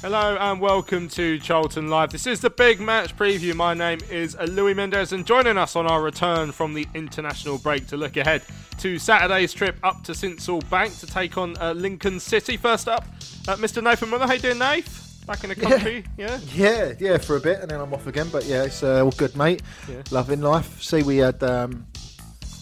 [0.00, 2.12] Hello and welcome to Charlton Live.
[2.12, 3.52] This is the big match preview.
[3.56, 7.88] My name is Louis Mendez, and joining us on our return from the international break
[7.88, 8.42] to look ahead
[8.78, 12.56] to Saturday's trip up to Sincil Bank to take on uh, Lincoln City.
[12.56, 13.06] First up,
[13.48, 13.82] uh, Mr.
[13.82, 14.28] Nathan Miller.
[14.28, 15.26] How you doing, Nath?
[15.26, 16.38] Back in the country, yeah?
[16.54, 18.28] Yeah, yeah, for a bit, and then I'm off again.
[18.30, 19.62] But yeah, it's uh, all good, mate.
[19.90, 20.02] Yeah.
[20.12, 20.80] Loving life.
[20.80, 21.88] See, we had um,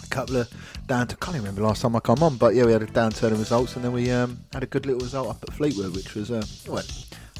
[0.02, 0.48] a couple of
[0.86, 1.06] down.
[1.08, 3.32] To, can't even remember last time I come on, but yeah, we had a downturn
[3.32, 6.14] in results, and then we um, had a good little result up at Fleetwood, which
[6.14, 6.82] was uh, well,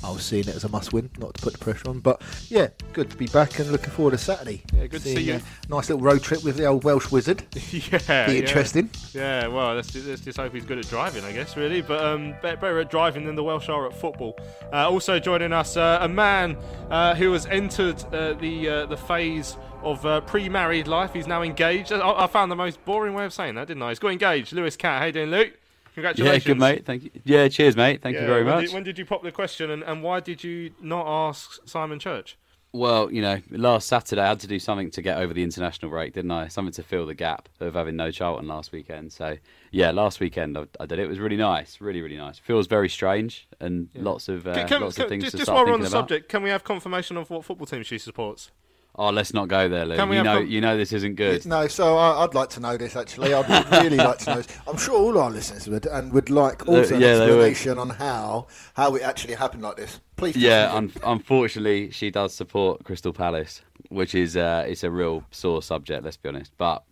[0.05, 2.01] I was seeing it as a must-win, not to put the pressure on.
[2.01, 4.63] But yeah, good to be back and looking forward to Saturday.
[4.75, 5.41] Yeah, good to see you.
[5.69, 7.43] nice little road trip with the old Welsh wizard.
[7.71, 8.91] yeah, Be interesting.
[9.13, 11.81] Yeah, well, let's, let's just hope he's good at driving, I guess, really.
[11.81, 14.39] But um, better at driving than the Welsh are at football.
[14.73, 16.57] Uh, also joining us, uh, a man
[16.91, 21.13] uh, who has entered uh, the uh, the phase of uh, pre-married life.
[21.13, 21.93] He's now engaged.
[21.93, 23.91] I, I found the most boring way of saying that, didn't I?
[23.91, 24.53] He's got engaged.
[24.53, 25.53] Lewis Cat, how you doing, Luke?
[25.97, 26.45] Yeah, Congratulations.
[26.45, 26.85] good mate.
[26.85, 27.11] Thank you.
[27.25, 28.03] Yeah, cheers, mate.
[28.03, 28.65] Thank Yeah, you very when much.
[28.67, 31.99] Did, when did you pop the question, and, and why did you not ask Simon
[31.99, 32.37] Church?
[32.73, 35.91] Well, you know, last Saturday I had to do something to get over the international
[35.91, 36.49] break, didn't I?
[36.49, 39.15] Something to fill the gap of having no Charlton last weekend.
[39.15, 39.37] So,
[39.71, 41.05] yeah, last weekend I, I did it.
[41.05, 42.39] It was really nice, really, really nice.
[42.39, 45.51] Feels very strange and lots of uh, Can- can- lots of things just to just
[45.51, 45.91] while we're on the about.
[46.01, 48.51] subject, can we have confirmation of what football team she supports?
[48.99, 49.95] Oh, let's not go there, Lou.
[50.15, 51.45] You know, you know this isn't good.
[51.45, 53.35] No, so I, I'd like to know this actually.
[53.35, 54.49] I'd really like to know this.
[54.67, 57.23] I'm sure all our listeners would, and would like also an yeah, would.
[57.29, 60.01] explanation on how how it actually happened like this.
[60.17, 60.35] Please.
[60.37, 65.63] Yeah, un- unfortunately, she does support Crystal Palace, which is uh, it's a real sore
[65.63, 66.03] subject.
[66.03, 66.83] Let's be honest, but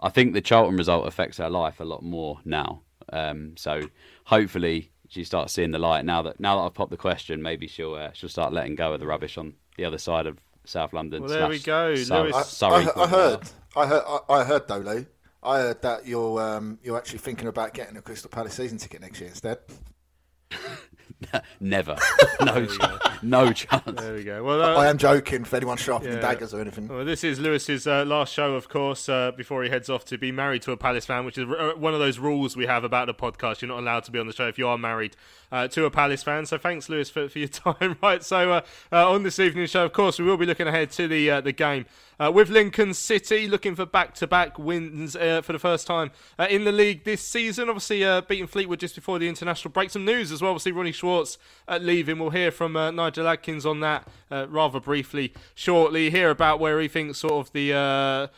[0.00, 2.80] I think the Charlton result affects her life a lot more now.
[3.12, 3.82] Um, so
[4.24, 7.42] hopefully, she starts seeing the light now that now that I've popped the question.
[7.42, 10.38] Maybe she'll uh, she'll start letting go of the rubbish on the other side of
[10.64, 11.22] South London.
[11.22, 12.36] Well, there we go, Sur- Lewis.
[12.36, 13.40] I, Surrey, I, I heard,
[13.76, 15.06] I heard, I, I heard though, Lou.
[15.42, 19.00] I heard that you're um, you're actually thinking about getting a Crystal Palace season ticket
[19.00, 19.58] next year instead.
[21.60, 21.96] Never,
[22.40, 23.02] no, chance.
[23.22, 24.00] no chance.
[24.00, 24.42] There we go.
[24.42, 25.44] Well, uh, I am joking.
[25.44, 26.20] For anyone sharpening yeah.
[26.20, 26.88] daggers or anything.
[26.88, 30.18] Well, this is Lewis's uh, last show, of course, uh, before he heads off to
[30.18, 32.84] be married to a Palace fan, which is uh, one of those rules we have
[32.84, 33.60] about the podcast.
[33.62, 35.16] You're not allowed to be on the show if you are married
[35.52, 36.46] uh, to a Palace fan.
[36.46, 37.96] So thanks, Lewis, for, for your time.
[38.02, 38.24] right.
[38.24, 41.06] So uh, uh, on this evening's show, of course, we will be looking ahead to
[41.06, 41.86] the uh, the game.
[42.20, 46.12] Uh, with Lincoln City looking for back-to-back wins for the first time
[46.50, 47.68] in the league this season.
[47.68, 49.90] Obviously, beating Fleetwood just before the international break.
[49.90, 50.52] Some news as well.
[50.52, 51.36] Obviously, Ronnie Schwartz
[51.80, 52.20] leaving.
[52.20, 56.10] We'll hear from Nigel Adkins on that rather briefly shortly.
[56.10, 58.30] Hear about where he thinks sort of the.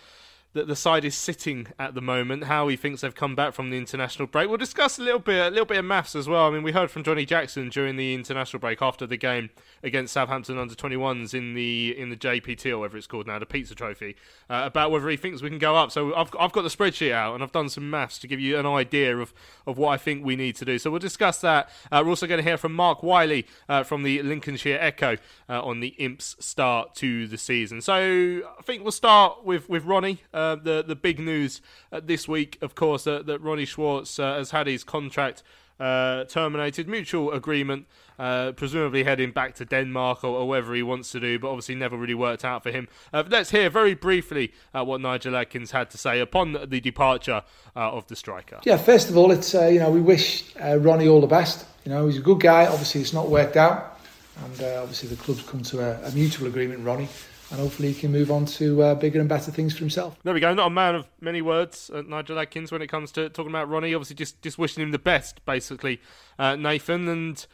[0.55, 3.71] That the side is sitting at the moment, how he thinks they've come back from
[3.71, 4.49] the international break.
[4.49, 6.47] We'll discuss a little bit, a little bit of maths as well.
[6.47, 9.51] I mean, we heard from Johnny Jackson during the international break after the game
[9.85, 13.47] against Southampton under 21s in the in the JPT or whatever it's called now, the
[13.47, 14.17] Pizza Trophy,
[14.49, 15.93] uh, about whether he thinks we can go up.
[15.93, 18.59] So I've I've got the spreadsheet out and I've done some maths to give you
[18.59, 19.35] an idea of
[19.67, 20.79] of what I think we need to do.
[20.79, 21.71] So we'll discuss that.
[21.93, 25.17] Uh, we're also going to hear from Mark Wiley uh, from the Lincolnshire Echo
[25.49, 27.81] uh, on the Imps start to the season.
[27.83, 30.23] So I think we'll start with with Ronnie.
[30.33, 31.61] Uh, the the big news
[32.03, 35.43] this week, of course, that Ronnie Schwartz has had his contract
[35.81, 37.87] uh, terminated, mutual agreement,
[38.19, 41.75] uh, presumably heading back to Denmark or, or wherever he wants to do, but obviously
[41.75, 42.89] never really worked out for him.
[43.13, 47.43] Uh, let's hear very briefly uh, what Nigel Adkins had to say upon the departure
[47.75, 48.61] uh, of the striker.
[48.65, 51.67] Yeah, first of all, it's you know we wish Ronnie all the best.
[51.85, 52.67] You know he's a good guy.
[52.67, 53.99] Obviously, it's not worked out,
[54.45, 57.09] and obviously the club's come to a, a mutual agreement, Ronnie,
[57.51, 60.19] and hopefully he can move on to uh, bigger and better things for himself.
[60.25, 60.55] There we go.
[60.55, 63.69] Not a man of many words, uh, Nigel Adkins, when it comes to talking about
[63.69, 63.95] Ronnie.
[63.95, 66.01] Obviously, just just wishing him the best, basically,
[66.39, 67.09] uh, Nathan.
[67.09, 67.47] And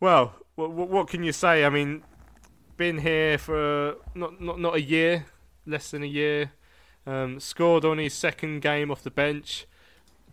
[0.00, 1.64] well, what, what can you say?
[1.64, 2.02] I mean,
[2.76, 5.26] been here for not not not a year,
[5.66, 6.52] less than a year.
[7.06, 9.66] Um, scored on his second game off the bench.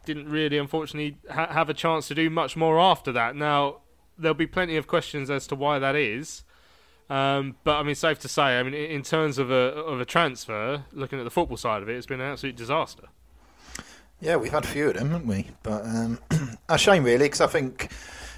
[0.05, 3.35] Didn't really, unfortunately, ha- have a chance to do much more after that.
[3.35, 3.81] Now,
[4.17, 6.43] there'll be plenty of questions as to why that is.
[7.11, 10.05] Um, but I mean, safe to say, I mean, in terms of a of a
[10.05, 13.09] transfer, looking at the football side of it, it's been an absolute disaster.
[14.21, 15.47] Yeah, we've had a few of them, haven't we?
[15.61, 16.19] But um,
[16.69, 17.91] a shame, really, because I think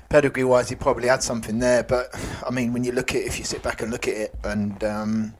[0.10, 1.84] pedigree wise, he probably had something there.
[1.84, 4.16] But I mean, when you look at it, if you sit back and look at
[4.16, 5.34] it, and um,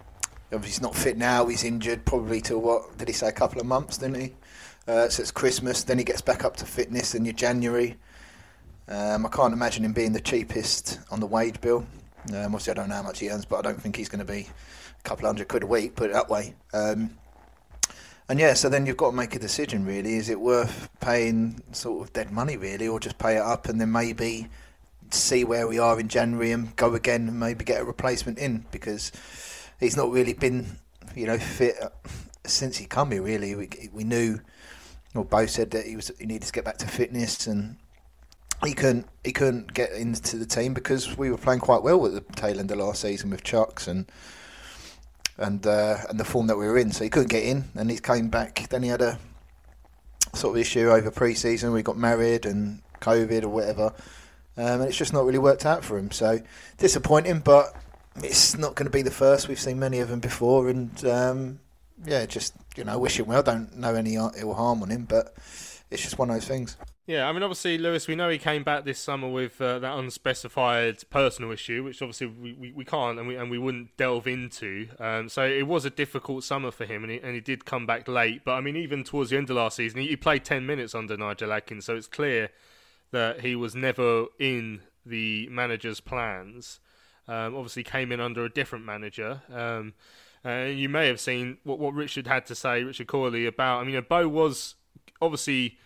[0.52, 3.60] obviously he's not fit now, he's injured probably till what did he say, a couple
[3.60, 4.34] of months, didn't he?
[4.88, 7.96] Uh, so it's Christmas, then he gets back up to fitness in your January.
[8.88, 11.88] Um, I can't imagine him being the cheapest on the wage bill.
[12.30, 14.26] Um, obviously, I don't know how much he earns, but I don't think he's going
[14.26, 14.48] to be
[14.98, 16.56] a couple hundred quid a week, put it that way.
[16.74, 17.18] Um,
[18.30, 20.16] and yeah, so then you've got to make a decision really.
[20.16, 23.80] Is it worth paying sort of dead money really, or just pay it up and
[23.80, 24.48] then maybe
[25.12, 28.66] see where we are in January and go again and maybe get a replacement in?
[28.72, 29.12] Because
[29.80, 30.78] he's not really been,
[31.16, 31.76] you know, fit
[32.46, 33.56] since he come here really.
[33.56, 34.40] We, we knew,
[35.14, 37.76] or both said that he was he needed to get back to fitness and
[38.66, 42.14] he couldn't he couldn't get into the team because we were playing quite well at
[42.14, 44.06] the tail end of last season with Chuks and
[45.38, 47.90] and uh, and the form that we were in, so he couldn't get in, and
[47.90, 48.68] he came back.
[48.70, 49.20] Then he had a
[50.34, 51.72] sort of issue over pre-season.
[51.72, 53.94] We got married and COVID or whatever,
[54.58, 56.12] um, and it's just not really worked out for him.
[56.12, 56.40] So
[56.78, 57.76] disappointing, but
[58.18, 59.48] it's not going to be the first.
[59.48, 61.60] We've seen many of them before, and um,
[62.06, 63.44] yeah, just you know, wish him well.
[63.44, 65.34] Don't know any ill harm on him, but
[65.90, 66.78] it's just one of those things.
[67.06, 69.98] Yeah, I mean, obviously, Lewis, we know he came back this summer with uh, that
[69.98, 74.26] unspecified personal issue, which obviously we, we, we, can't and we, and we wouldn't delve
[74.26, 74.88] into.
[75.00, 77.86] Um, so it was a difficult summer for him, and he, and he did come
[77.86, 78.46] back late.
[78.46, 80.96] But I mean, even towards the end of last season, he, he played 10 minutes
[80.96, 82.52] under Nigel Adkins, so it's clear
[83.12, 86.80] that he was never in the manager's plans.
[87.28, 89.42] Um, obviously, came in under a different manager.
[89.52, 89.94] Um,
[90.46, 93.82] and you may have seen what, what Richard had to say, Richard Cawley, about.
[93.82, 94.76] I mean, Bo was
[95.22, 95.78] obviously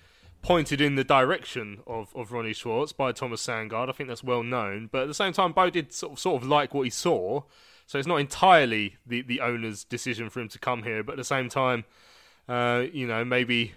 [0.42, 3.90] pointed in the direction of, of Ronnie Schwartz by Thomas Sandgaard.
[3.90, 4.90] I think that's well known.
[4.92, 7.42] But at the same time, Bo did sort of, sort of like what he saw.
[7.86, 11.04] So it's not entirely the, the owner's decision for him to come here.
[11.04, 11.86] But at the same time,
[12.48, 13.74] uh, you know, maybe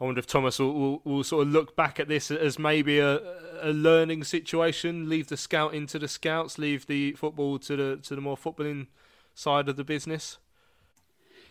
[0.00, 3.00] I wonder if Thomas will, will, will, sort of look back at this as maybe
[3.00, 3.20] a,
[3.60, 5.08] a learning situation.
[5.08, 6.56] Leave the scout into the scouts.
[6.56, 8.86] Leave the football to the to the more footballing
[9.34, 10.38] side of the business.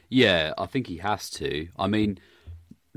[0.09, 1.68] Yeah, I think he has to.
[1.77, 2.19] I mean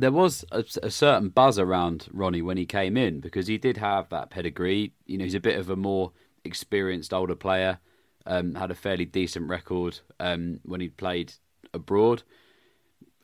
[0.00, 3.76] there was a, a, certain buzz around Ronnie when he came in because he did
[3.76, 4.92] have that pedigree.
[5.06, 6.12] You know, he's a bit of a more
[6.44, 7.78] experienced older player.
[8.26, 11.34] Um, had a fairly decent record um, when he played
[11.74, 12.22] abroad.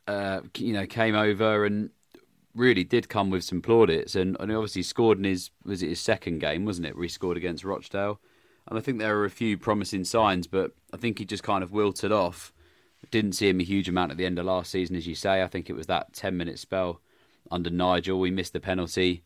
[0.07, 1.89] Uh, you know, came over and
[2.55, 5.99] really did come with some plaudits, and, and obviously scored in his was it his
[5.99, 6.95] second game, wasn't it?
[6.95, 8.19] Where he scored against Rochdale,
[8.67, 11.63] and I think there were a few promising signs, but I think he just kind
[11.63, 12.53] of wilted off
[13.11, 15.41] didn't see him a huge amount at the end of last season, as you say.
[15.41, 17.01] I think it was that 10 minute spell
[17.51, 18.19] under Nigel.
[18.19, 19.23] We missed the penalty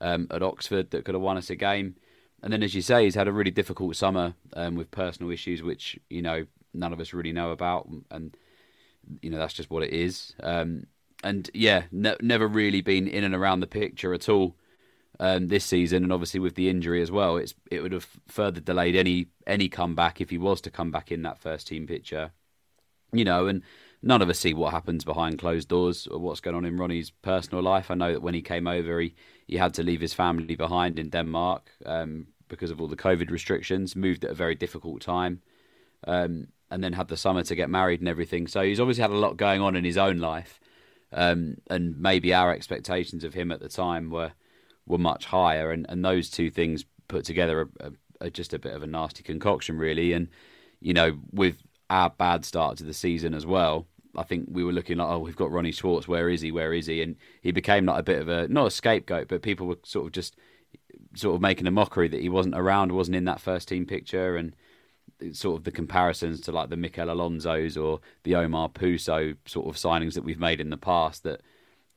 [0.00, 1.96] um, at Oxford that could have won us a game.
[2.42, 5.62] And then, as you say, he's had a really difficult summer um, with personal issues,
[5.62, 7.88] which, you know, none of us really know about.
[8.10, 8.36] And,
[9.22, 10.34] you know, that's just what it is.
[10.42, 10.86] Um,
[11.24, 14.54] and yeah, ne- never really been in and around the picture at all
[15.18, 16.04] um, this season.
[16.04, 19.68] And obviously, with the injury as well, it's it would have further delayed any any
[19.68, 22.30] comeback if he was to come back in that first team picture
[23.12, 23.62] you know, and
[24.02, 27.10] none of us see what happens behind closed doors or what's going on in Ronnie's
[27.10, 27.90] personal life.
[27.90, 29.14] I know that when he came over, he,
[29.46, 33.30] he had to leave his family behind in Denmark um, because of all the COVID
[33.30, 35.40] restrictions, moved at a very difficult time,
[36.06, 38.46] um, and then had the summer to get married and everything.
[38.46, 40.60] So he's obviously had a lot going on in his own life.
[41.12, 44.32] Um, and maybe our expectations of him at the time were
[44.86, 48.58] were much higher, and, and those two things put together are, are, are just a
[48.58, 50.12] bit of a nasty concoction, really.
[50.12, 50.28] And
[50.80, 53.86] you know, with our bad start to the season as well.
[54.16, 56.08] I think we were looking like, oh, we've got Ronnie Schwartz.
[56.08, 56.50] Where is he?
[56.50, 57.02] Where is he?
[57.02, 60.06] And he became like a bit of a not a scapegoat, but people were sort
[60.06, 60.36] of just
[61.14, 64.36] sort of making a mockery that he wasn't around, wasn't in that first team picture,
[64.36, 64.54] and
[65.32, 69.76] sort of the comparisons to like the Mikel Alonso's or the Omar Pouso sort of
[69.76, 71.40] signings that we've made in the past that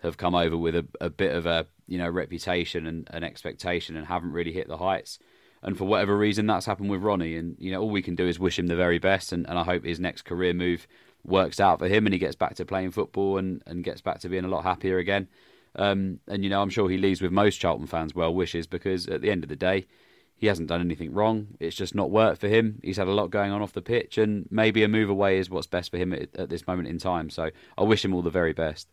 [0.02, 3.96] have come over with a, a bit of a you know reputation and an expectation
[3.96, 5.20] and haven't really hit the heights
[5.64, 7.36] and for whatever reason that's happened with Ronnie.
[7.36, 9.32] And you know all we can do is wish him the very best.
[9.32, 10.88] And, and I hope his next career move
[11.24, 14.20] works out for him and he gets back to playing football and, and gets back
[14.20, 15.28] to being a lot happier again.
[15.76, 19.08] Um, and you know I'm sure he leaves with most Charlton fans well wishes because
[19.08, 19.88] at the end of the day
[20.36, 21.48] he hasn't done anything wrong.
[21.60, 22.80] It's just not worked for him.
[22.84, 25.50] He's had a lot going on off the pitch and maybe a move away is
[25.50, 27.30] what's best for him at, at this moment in time.
[27.30, 28.88] So I wish him all the very best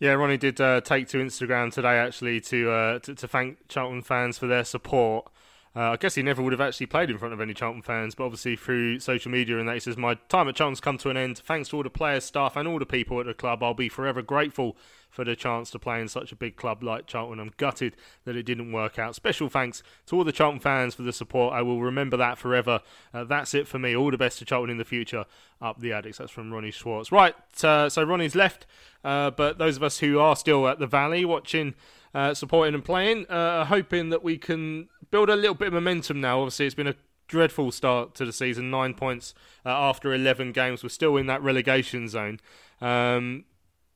[0.00, 4.02] yeah, Ronnie did uh, take to Instagram today actually to, uh, to, to thank Charlton
[4.02, 5.30] fans for their support.
[5.74, 8.16] Uh, I guess he never would have actually played in front of any Charlton fans,
[8.16, 11.10] but obviously through social media and that, he says, My time at Charlton's come to
[11.10, 11.38] an end.
[11.38, 13.62] Thanks to all the players, staff, and all the people at the club.
[13.62, 14.76] I'll be forever grateful
[15.08, 17.38] for the chance to play in such a big club like Charlton.
[17.38, 19.14] I'm gutted that it didn't work out.
[19.14, 21.54] Special thanks to all the Charlton fans for the support.
[21.54, 22.80] I will remember that forever.
[23.14, 23.94] Uh, that's it for me.
[23.94, 25.24] All the best to Charlton in the future.
[25.62, 26.16] Up the Addicks.
[26.16, 27.12] That's from Ronnie Schwartz.
[27.12, 28.66] Right, uh, so Ronnie's left,
[29.04, 31.74] uh, but those of us who are still at the Valley watching
[32.14, 33.26] uh, supporting and playing.
[33.26, 36.40] Uh, hoping that we can build a little bit of momentum now.
[36.40, 36.94] Obviously, it's been a
[37.28, 38.70] dreadful start to the season.
[38.70, 40.82] Nine points uh, after 11 games.
[40.82, 42.40] We're still in that relegation zone.
[42.80, 43.44] Um,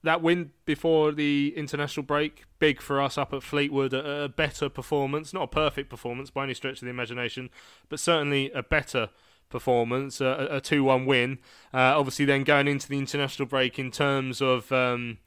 [0.04, 3.92] that win before the international break, big for us up at Fleetwood.
[3.92, 7.50] A, a, better performance, not a perfect performance by any stretch of the imagination,
[7.88, 9.08] but certainly a better
[9.48, 11.38] performance, a 2 1 win.
[11.72, 14.70] Uh, obviously, then going into the international break in terms of.
[14.72, 15.18] Um,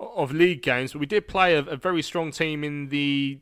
[0.00, 3.40] of league games, but we did play a, a very strong team in the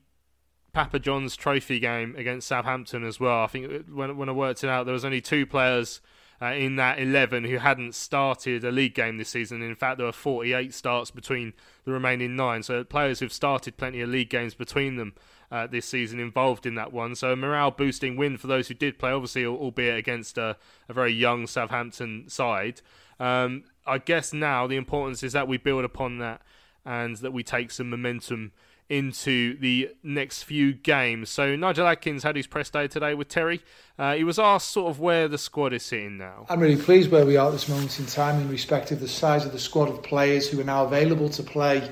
[0.77, 3.43] Papa John's Trophy game against Southampton as well.
[3.43, 6.03] I think when when I worked it out, there was only two players
[6.43, 9.63] uh, in that 11 who hadn't started a league game this season.
[9.63, 11.55] In fact, there were 48 starts between
[11.87, 12.63] the remaining nine.
[12.63, 15.15] So players who've started plenty of league games between them
[15.51, 17.15] uh, this season involved in that one.
[17.15, 20.59] So a morale boosting win for those who did play, obviously, albeit against a,
[20.91, 22.83] a very young Southampton side.
[23.19, 26.43] Um, I guess now the importance is that we build upon that
[26.85, 28.53] and that we take some momentum
[28.89, 31.29] into the next few games.
[31.29, 33.61] So Nigel Adkins had his press day today with Terry.
[33.99, 36.47] Uh, he was asked sort of where the squad is sitting now.
[36.49, 39.09] I'm really pleased where we are at this moment in time in respect of the
[39.09, 41.91] size of the squad of players who are now available to play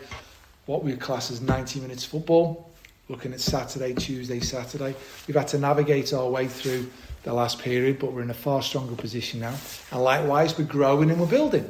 [0.67, 2.71] what we class as 90 minutes football.
[3.09, 4.95] Looking at Saturday, Tuesday, Saturday,
[5.27, 6.91] we've had to navigate our way through
[7.25, 9.55] the last period, but we're in a far stronger position now.
[9.91, 11.69] And likewise, we're growing and we're building.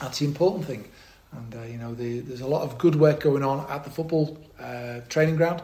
[0.00, 0.88] That's the important thing.
[1.36, 3.90] And, uh, you know, the, there's a lot of good work going on at the
[3.90, 5.62] football uh, training ground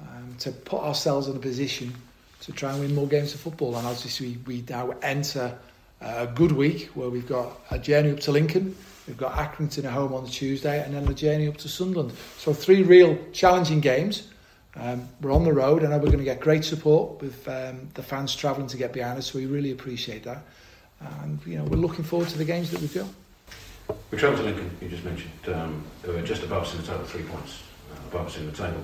[0.00, 1.94] um, to put ourselves in a position
[2.40, 3.76] to try and win more games of football.
[3.76, 5.56] And obviously, we, we now enter
[6.00, 9.92] a good week where we've got a journey up to Lincoln, we've got Accrington at
[9.92, 12.12] home on the Tuesday, and then the journey up to Sunderland.
[12.38, 14.28] So, three real challenging games.
[14.74, 18.02] Um, we're on the road, and we're going to get great support with um, the
[18.02, 19.32] fans travelling to get behind us.
[19.32, 20.42] So, we really appreciate that.
[21.22, 23.06] And, you know, we're looking forward to the games that we've got.
[24.10, 25.32] We travelled to Lincoln, you just mentioned.
[25.48, 27.62] Um, were just above us in the table, three points
[27.92, 28.82] uh, above us in the table.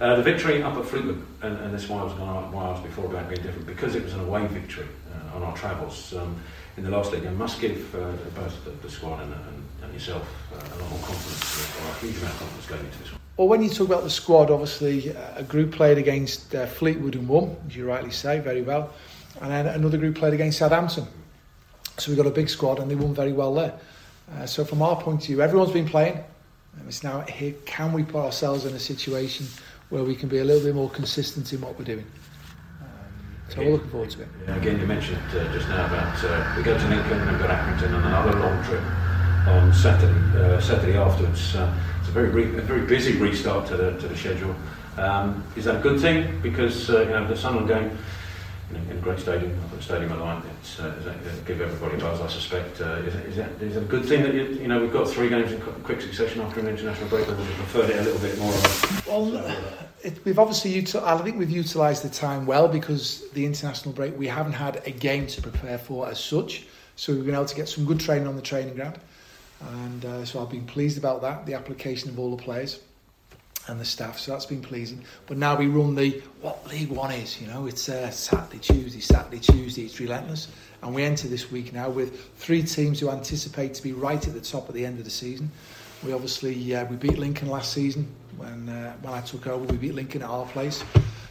[0.00, 2.56] Uh, the victory up at Fleetwood, and, and this is why I was going to
[2.56, 5.56] why was before about being different, because it was an away victory uh, on our
[5.56, 6.34] travels um,
[6.76, 9.92] in the last league, and must give uh, both the, the squad and, and, and
[9.92, 13.12] yourself uh, a lot more confidence, or a huge amount of confidence going into this
[13.12, 13.20] one.
[13.36, 17.14] Well, when you talk about the squad, obviously uh, a group played against uh, Fleetwood
[17.14, 18.90] and won, as you rightly say, very well,
[19.40, 21.06] and then another group played against Southampton.
[21.98, 23.78] So we got a big squad, and they won very well there.
[24.38, 26.16] Uh, so from our point of view, everyone's been playing.
[26.16, 29.46] Um, it's now here, can we put ourselves in a situation
[29.90, 32.06] where we can be a little bit more consistent in what we're doing?
[32.80, 32.88] Um,
[33.48, 34.28] so we're looking forward to it.
[34.48, 37.50] Again, you mentioned uh, just now about uh, we go to Lincoln and we've got
[37.50, 38.82] Accrington and another long trip
[39.48, 40.38] on Saturday.
[40.38, 41.54] Uh, Saturday afterwards.
[41.54, 44.54] Uh, it's a very re- a very busy restart to the to the schedule.
[44.96, 46.40] Um, is that a good thing?
[46.42, 47.98] Because you know the Sunderland game
[48.76, 50.44] in, a great stadium, I've got stadium I like.
[50.60, 51.14] It's uh,
[51.46, 52.80] give everybody a buzz, I suspect.
[52.80, 55.08] Uh, is, is, it, is it a good thing that you, you know we've got
[55.08, 58.02] three games in quick succession after an international break, or would you preferred it a
[58.02, 58.52] little bit more?
[59.06, 59.56] Well,
[60.02, 64.18] it, we've obviously util- I think we've utilised the time well because the international break
[64.18, 67.56] we haven't had a game to prepare for as such, so we've been able to
[67.56, 68.98] get some good training on the training ground,
[69.72, 71.46] and uh, so I've been pleased about that.
[71.46, 72.80] The application of all the players
[73.68, 74.18] and the staff.
[74.18, 75.04] So that's been pleasing.
[75.26, 77.40] But now we run the what League One is.
[77.40, 79.82] You know, it's uh, Saturday, Tuesday, Saturday, Tuesday.
[79.82, 80.48] It's relentless,
[80.82, 84.34] and we enter this week now with three teams who anticipate to be right at
[84.34, 85.50] the top at the end of the season.
[86.04, 89.64] We obviously uh, we beat Lincoln last season when uh, when I took over.
[89.64, 90.84] We beat Lincoln at our place.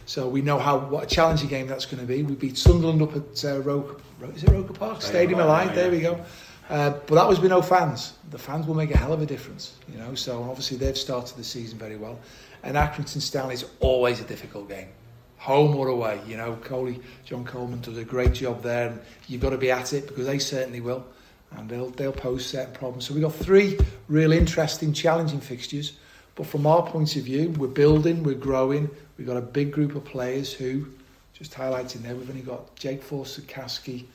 [0.04, 2.22] So we know how what a challenging game that's going to be.
[2.22, 4.00] We beat Sunderland up at uh, Roker,
[4.34, 5.74] is it Roker Park Stadium, Stadium of Light?
[5.74, 6.24] There we go.
[6.68, 8.14] Uh, but that was with no fans.
[8.30, 10.14] The fans will make a hell of a difference, you know.
[10.14, 12.18] So obviously they've started the season very well.
[12.62, 14.88] And Accrington Stanley is always a difficult game,
[15.36, 16.20] home or away.
[16.26, 19.70] You know, Coley, John Coleman does a great job there, and you've got to be
[19.70, 21.04] at it because they certainly will,
[21.52, 23.06] and they'll they'll pose certain problems.
[23.06, 23.78] So we've got three
[24.08, 25.94] real interesting, challenging fixtures.
[26.34, 28.88] But from our point of view, we're building, we're growing.
[29.18, 30.86] We've got a big group of players who,
[31.34, 34.06] just highlighting there, we've only got Jake Forster-Caskey,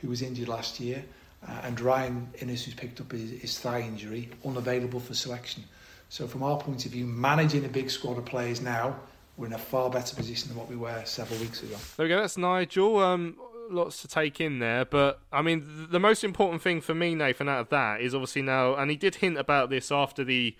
[0.00, 1.04] who was injured last year
[1.46, 5.64] uh, and Ryan Inniss, who's picked up his, his thigh injury, unavailable for selection.
[6.08, 8.96] So, from our point of view, managing a big squad of players now,
[9.36, 11.76] we're in a far better position than what we were several weeks ago.
[11.96, 12.20] There we go.
[12.20, 12.98] That's Nigel.
[12.98, 13.36] Um,
[13.68, 17.48] lots to take in there, but I mean, the most important thing for me, Nathan,
[17.48, 20.54] out of that is obviously now, and he did hint about this after the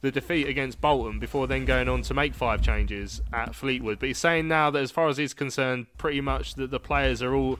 [0.00, 3.98] the defeat against Bolton before then going on to make five changes at Fleetwood.
[3.98, 7.20] But he's saying now that as far as he's concerned, pretty much that the players
[7.20, 7.58] are all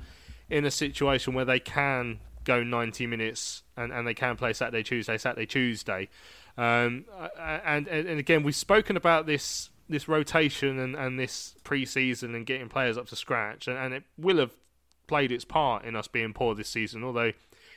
[0.49, 4.83] in a situation where they can go 90 minutes and, and they can play Saturday,
[4.83, 6.09] Tuesday, Saturday, Tuesday.
[6.57, 7.05] Um,
[7.39, 12.69] and, and, again, we've spoken about this this rotation and, and this pre-season and getting
[12.69, 14.51] players up to scratch, and, and it will have
[15.07, 17.05] played its part in us being poor this season.
[17.05, 17.33] Although,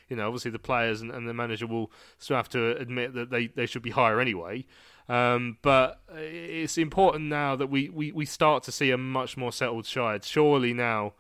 [0.10, 3.30] you know, obviously the players and, and the manager will still have to admit that
[3.30, 4.66] they, they should be higher anyway.
[5.08, 9.52] Um, but it's important now that we, we, we start to see a much more
[9.52, 10.26] settled side.
[10.26, 11.14] Surely now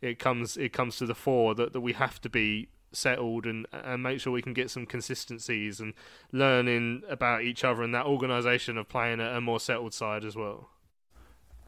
[0.00, 3.66] it comes it comes to the fore that, that we have to be settled and
[3.72, 5.94] and make sure we can get some consistencies and
[6.32, 10.34] learning about each other and that organisation of playing a, a, more settled side as
[10.36, 10.70] well.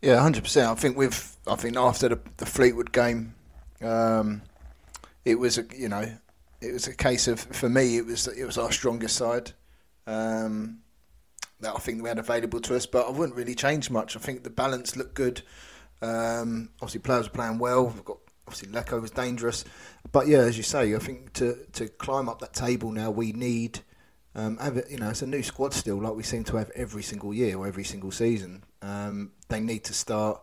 [0.00, 0.68] Yeah, hundred percent.
[0.68, 3.34] I think with I think after the, the Fleetwood game,
[3.82, 4.42] um,
[5.24, 6.04] it was a you know
[6.60, 9.52] it was a case of for me it was it was our strongest side.
[10.06, 10.78] Um,
[11.60, 14.16] that I think we had available to us, but I wouldn't really change much.
[14.16, 15.42] I think the balance looked good.
[16.02, 17.86] Um, obviously, players were playing well.
[17.86, 19.64] We've got obviously Leko was dangerous,
[20.12, 23.32] but yeah, as you say, I think to to climb up that table now, we
[23.32, 23.80] need.
[24.34, 27.02] Um, have you know, it's a new squad still, like we seem to have every
[27.02, 28.64] single year or every single season.
[28.80, 30.42] Um, they need to start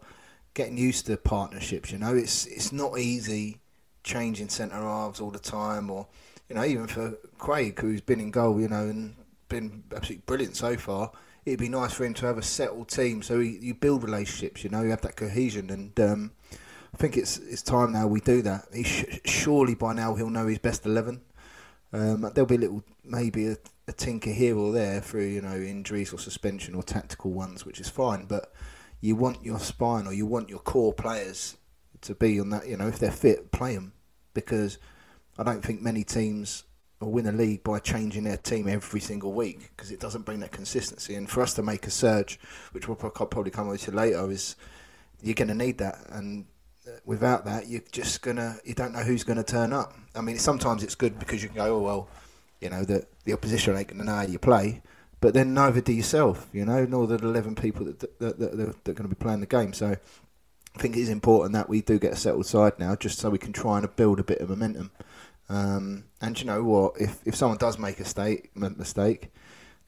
[0.54, 1.92] getting used to partnerships.
[1.92, 3.60] You know, it's it's not easy
[4.04, 6.08] changing centre halves all the time, or
[6.48, 9.16] you know, even for Craig, who's been in goal, you know, and
[9.50, 11.12] been absolutely brilliant so far.
[11.46, 14.64] It'd be nice for him to have a settled team, so he, you build relationships.
[14.64, 16.32] You know, you have that cohesion, and um,
[16.94, 18.68] I think it's it's time now we do that.
[18.84, 21.22] Sh- surely by now he'll know his best eleven.
[21.92, 25.56] Um, there'll be a little maybe a, a, tinker here or there through you know
[25.56, 28.26] injuries or suspension or tactical ones, which is fine.
[28.26, 28.54] But
[29.02, 31.58] you want your spine or you want your core players
[32.02, 32.68] to be on that.
[32.68, 33.94] You know, if they're fit, play them
[34.34, 34.78] because
[35.38, 36.64] I don't think many teams
[37.00, 40.42] will win a league by changing their team every single week because it doesn't bring
[40.42, 41.16] that consistency.
[41.16, 42.40] And for us to make a surge,
[42.72, 44.56] which we'll probably come on to later, is
[45.22, 46.46] you're going to need that and
[47.10, 49.96] without that, you're just gonna you don't know who's gonna turn up.
[50.16, 52.10] I mean, sometimes it's good because you can go, oh well,
[52.62, 54.84] you know the the opposition ain't gonna know how you play,
[55.20, 58.84] but then neither do yourself, you know, nor the eleven people that that, that, that,
[58.84, 59.74] that are going to be playing the game.
[59.74, 59.98] So
[60.76, 63.32] I think it is important that we do get a settled side now, just so
[63.32, 64.92] we can try and build a bit of momentum.
[65.50, 69.32] Um, and you know what, if if someone does make a mistake, mistake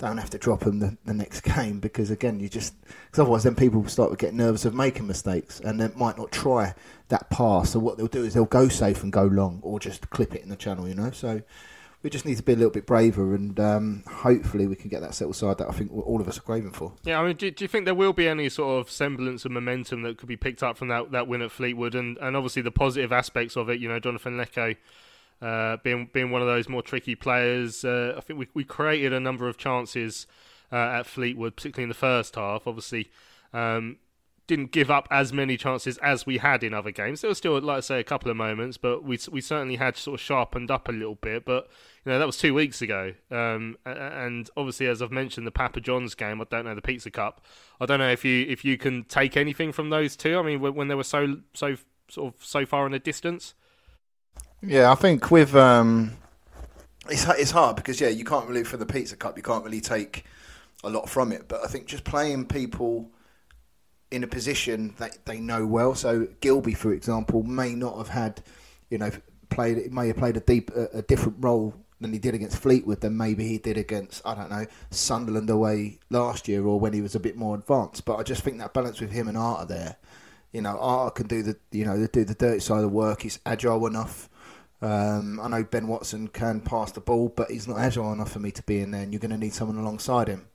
[0.02, 3.44] don't have to drop them the, the next game because again you just because otherwise
[3.44, 6.74] then people start to get nervous of making mistakes and they might not try
[7.10, 10.10] that pass so what they'll do is they'll go safe and go long or just
[10.10, 11.42] clip it in the channel you know so
[12.04, 15.02] we just need to be a little bit braver and um, hopefully we can get
[15.02, 16.94] that settled side that I think all of us are craving for.
[17.04, 19.52] Yeah, I mean, do, do, you think there will be any sort of semblance of
[19.52, 22.64] momentum that could be picked up from that, that win at Fleetwood and, and obviously
[22.64, 23.80] the positive aspects of it?
[23.80, 24.76] You know, Jonathan Leko
[25.42, 27.84] uh, being being one of those more tricky players.
[27.84, 30.28] Uh, I think we we created a number of chances
[30.72, 32.68] uh, at Fleetwood, particularly in the first half.
[32.68, 33.10] Obviously,
[33.54, 33.98] um,
[34.48, 37.22] didn't give up as many chances as we had in other games.
[37.22, 39.96] There was still, like I say, a couple of moments, but we we certainly had
[39.96, 41.46] sort of sharpened up a little bit.
[41.46, 41.70] But
[42.06, 45.80] you know that was two weeks ago, um, and obviously, as I've mentioned, the Papa
[45.80, 46.42] John's game.
[46.42, 47.46] I don't know the Pizza Cup.
[47.80, 50.38] I don't know if you if you can take anything from those two.
[50.38, 51.78] I mean, when they were so so
[52.10, 53.54] sort of so far in the distance.
[54.64, 56.18] Yeah, I think with um,
[57.10, 59.82] it's it's hard because yeah, you can't really for the Pizza Cup, you can't really
[59.82, 60.26] take
[60.84, 61.48] a lot from it.
[61.48, 63.10] But I think just playing people
[64.12, 65.96] in a position that they know well.
[65.96, 68.44] So Gilbey, for example, may not have had,
[68.90, 69.12] you know,
[69.50, 69.92] played.
[69.92, 73.16] May have played a deep, a, a different role than he did against Fleetwood than
[73.16, 77.16] maybe he did against I don't know Sunderland away last year or when he was
[77.16, 78.06] a bit more advanced.
[78.06, 79.96] But I just think that balance with him and Arter there,
[80.52, 83.22] you know, Arter can do the you know do the dirty side of the work.
[83.22, 84.30] He's agile enough.
[84.82, 88.40] Um, I know Ben Watson can pass the ball, but he's not agile enough for
[88.40, 89.02] me to be in there.
[89.02, 90.48] And you're going to need someone alongside him.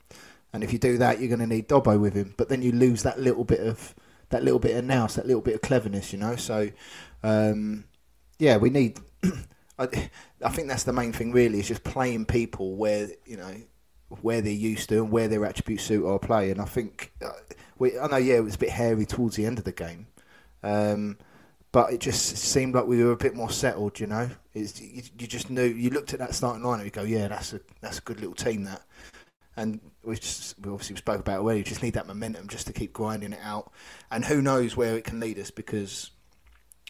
[0.53, 2.35] And if you do that, you're going to need Dobbo with him.
[2.37, 3.95] But then you lose that little bit of
[4.31, 6.37] that little bit of nous, that little bit of cleverness, you know.
[6.37, 6.71] So,
[7.23, 7.85] um,
[8.39, 8.99] yeah, we need.
[9.79, 10.11] I,
[10.43, 13.55] I think that's the main thing, really, is just playing people where you know
[14.23, 16.51] where they're used to and where their attributes suit our play.
[16.51, 17.31] And I think uh,
[17.79, 20.07] we, I know, yeah, it was a bit hairy towards the end of the game.
[20.63, 21.19] Um,
[21.77, 24.01] but it just seemed like we were a bit more settled.
[24.01, 26.91] You know, it's, you, you, just knew you looked at that starting line and you
[26.91, 28.81] go, yeah, that's a that's a good little team that.
[29.59, 32.67] And we just we obviously spoke about it where you just need that momentum just
[32.69, 33.73] to keep grinding it out,
[34.11, 36.13] and who knows where it can lead us because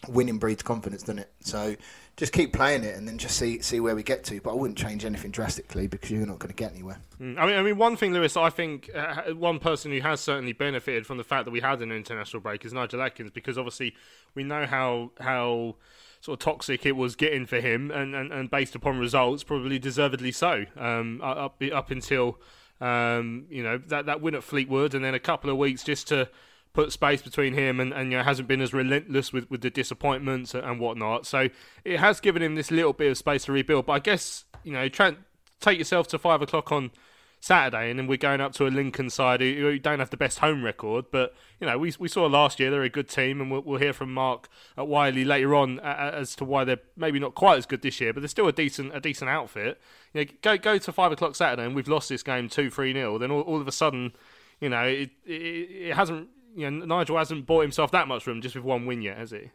[0.07, 1.33] winning breeds confidence, doesn't it?
[1.41, 1.75] So
[2.17, 4.41] just keep playing it and then just see see where we get to.
[4.41, 6.99] But I wouldn't change anything drastically because you're not going to get anywhere.
[7.21, 7.37] Mm.
[7.37, 10.53] I mean, I mean, one thing, Lewis, I think uh, one person who has certainly
[10.53, 13.95] benefited from the fact that we had an international break is Nigel Adkins because obviously
[14.35, 15.75] we know how how
[16.19, 19.79] sort of toxic it was getting for him, and, and, and based upon results, probably
[19.79, 20.65] deservedly so.
[20.75, 22.39] Um, up up until
[22.79, 26.07] Um, you know that that win at Fleetwood, and then a couple of weeks just
[26.09, 26.29] to
[26.73, 29.69] put space between him and, and you know, hasn't been as relentless with, with the
[29.69, 31.25] disappointments and whatnot.
[31.25, 31.49] So
[31.83, 33.85] it has given him this little bit of space to rebuild.
[33.85, 35.15] But I guess you know, try
[35.59, 36.91] take yourself to five o'clock on
[37.39, 40.39] Saturday, and then we're going up to a Lincoln side who, don't have the best
[40.39, 43.51] home record, but you know we we saw last year they're a good team, and
[43.51, 47.35] we'll, we'll hear from Mark at Wiley later on as to why they're maybe not
[47.35, 49.79] quite as good this year, but they're still a decent a decent outfit.
[50.13, 52.91] You know, go go to five o'clock Saturday, and we've lost this game two three
[52.91, 53.19] nil.
[53.19, 54.13] Then all, all, of a sudden,
[54.59, 56.29] you know, it, it, it hasn't.
[56.57, 59.29] You know, Nigel hasn't bought himself that much room just with one win yet, has
[59.29, 59.51] he?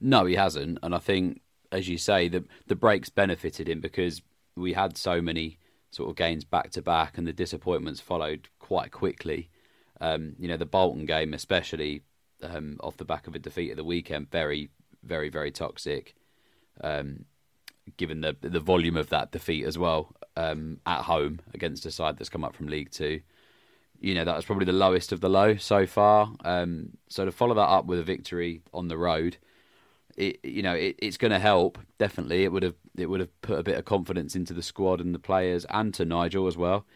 [0.00, 1.40] No, he hasn't, and I think,
[1.72, 4.20] as you say, the the breaks benefited him because
[4.54, 5.58] we had so many
[5.90, 9.48] sort of gains back to back, and the disappointments followed quite quickly.
[9.98, 12.02] Um, you know, the Bolton game, especially
[12.42, 14.68] um, off the back of a defeat at the weekend, very,
[15.02, 16.14] very, very toxic.
[16.82, 17.24] Um,
[17.96, 22.18] given the the volume of that defeat as well um, at home against a side
[22.18, 23.22] that's come up from League Two,
[24.00, 26.32] you know that was probably the lowest of the low so far.
[26.44, 29.36] Um, so to follow that up with a victory on the road,
[30.16, 32.44] it you know it, it's going to help definitely.
[32.44, 35.14] It would have it would have put a bit of confidence into the squad and
[35.14, 36.86] the players and to Nigel as well.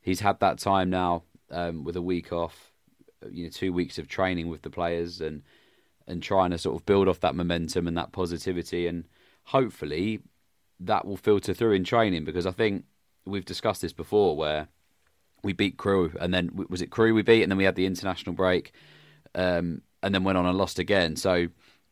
[0.00, 2.72] He's had that time now um, with a week off,
[3.30, 5.42] you know, two weeks of training with the players and
[6.06, 9.04] and trying to sort of build off that momentum and that positivity and
[9.44, 10.20] hopefully
[10.80, 12.84] that will filter through in training because I think
[13.26, 14.68] we've discussed this before where
[15.42, 17.86] we beat Crewe, and then was it Crewe we beat and then we had the
[17.86, 18.72] international break
[19.34, 21.16] um, and then went on and lost again.
[21.16, 21.48] So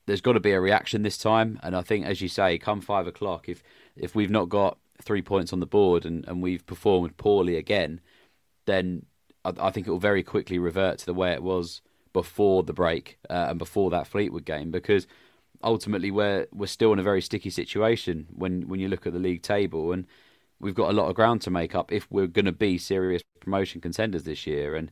[0.06, 1.58] there's got to be a reaction this time.
[1.62, 3.62] And I think, as you say, come five o'clock, if
[3.96, 8.00] if we've not got three points on the board and, and we've performed poorly again,
[8.64, 9.04] then
[9.44, 11.82] I, I think it will very quickly revert to the way it was
[12.12, 15.06] before the break uh, and before that Fleetwood game because
[15.62, 19.18] ultimately we're we're still in a very sticky situation when when you look at the
[19.18, 20.06] league table and
[20.60, 23.22] we've got a lot of ground to make up if we're going to be serious
[23.40, 24.90] promotion contenders this year and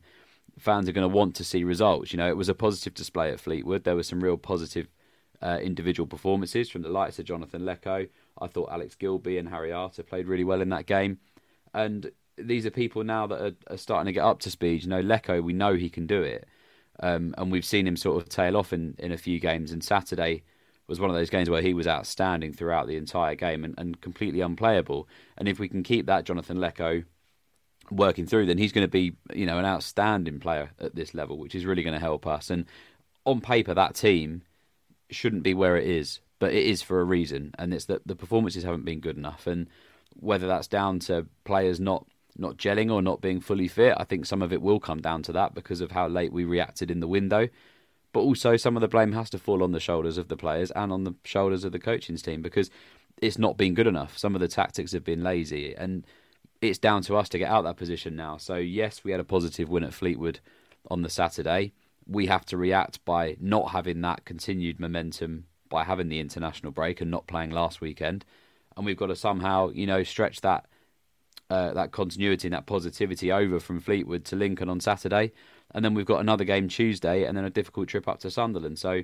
[0.57, 3.31] fans are going to want to see results you know it was a positive display
[3.31, 4.87] at Fleetwood there were some real positive
[5.41, 8.09] uh, individual performances from the likes of Jonathan Leko.
[8.41, 11.19] I thought Alex Gilbey and Harry Arter played really well in that game.
[11.73, 14.83] And these are people now that are, are starting to get up to speed.
[14.83, 16.47] You know, Leko, we know he can do it.
[17.01, 19.71] Um, and we've seen him sort of tail off in, in a few games.
[19.71, 20.43] And Saturday
[20.87, 24.01] was one of those games where he was outstanding throughout the entire game and, and
[24.01, 25.07] completely unplayable.
[25.37, 27.03] And if we can keep that Jonathan Leko
[27.91, 31.37] working through, then he's going to be, you know, an outstanding player at this level,
[31.37, 32.49] which is really going to help us.
[32.49, 32.65] And
[33.25, 34.43] on paper, that team
[35.09, 38.15] shouldn't be where it is, but it is for a reason, and it's that the
[38.15, 39.47] performances haven't been good enough.
[39.47, 39.67] And
[40.19, 42.05] whether that's down to players not
[42.37, 45.23] not gelling or not being fully fit, I think some of it will come down
[45.23, 47.47] to that because of how late we reacted in the window.
[48.15, 50.71] But also, some of the blame has to fall on the shoulders of the players
[50.71, 52.69] and on the shoulders of the coaching team because
[53.21, 54.17] it's not been good enough.
[54.17, 56.07] Some of the tactics have been lazy, and
[56.61, 58.37] it's down to us to get out that position now.
[58.37, 60.39] So yes, we had a positive win at Fleetwood
[60.89, 61.73] on the Saturday
[62.07, 67.01] we have to react by not having that continued momentum by having the international break
[67.01, 68.23] and not playing last weekend,
[68.77, 70.65] and we've got to somehow you know stretch that
[71.49, 75.31] uh, that continuity and that positivity over from Fleetwood to Lincoln on Saturday,
[75.75, 78.79] and then we've got another game Tuesday, and then a difficult trip up to Sunderland.
[78.79, 79.03] So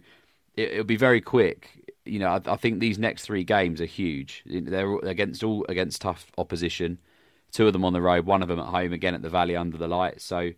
[0.56, 1.98] it, will be very quick.
[2.06, 4.42] You know, I, I, think these next three games are huge.
[4.46, 6.98] They're against all against tough opposition.
[7.52, 9.58] Two of them on the road, one of them at home again at the Valley
[9.58, 10.24] under the lights.
[10.24, 10.52] So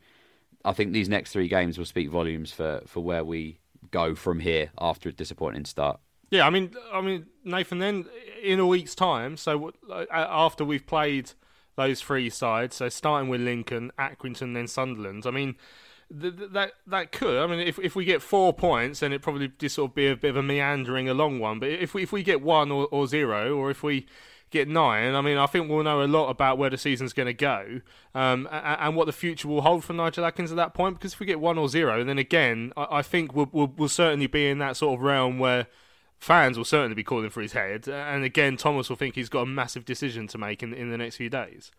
[0.64, 4.40] I think these next three games will speak volumes for, for where we go from
[4.40, 6.00] here after a disappointing start.
[6.30, 7.80] Yeah, I mean, I mean, Nathan.
[7.80, 8.06] Then
[8.44, 11.32] in a week's time, so uh, after we've played
[11.76, 15.26] those three sides, so starting with Lincoln, Accrington, then Sunderland.
[15.26, 15.56] I mean,
[16.14, 17.42] that that could.
[17.42, 20.08] I mean, if if we get four points, then it probably just sort of be
[20.08, 21.60] a bit of a meandering along one.
[21.60, 24.06] But if we if we get one or, or zero, or if we
[24.52, 27.26] get nine, I mean, I think we'll know a lot about where the season's going
[27.26, 27.82] to go
[28.14, 31.00] um, and, and, what the future will hold for Nigel Adkins at that point.
[31.00, 33.90] Because if we get one or zero, then again, I, I think we'll, we'll, we'll
[33.90, 35.66] certainly be in that sort of realm where
[36.20, 37.88] fans will certainly be calling for his head.
[37.88, 41.00] And again, Thomas will think he's got a massive decision to make in, in the
[41.00, 41.72] next few days.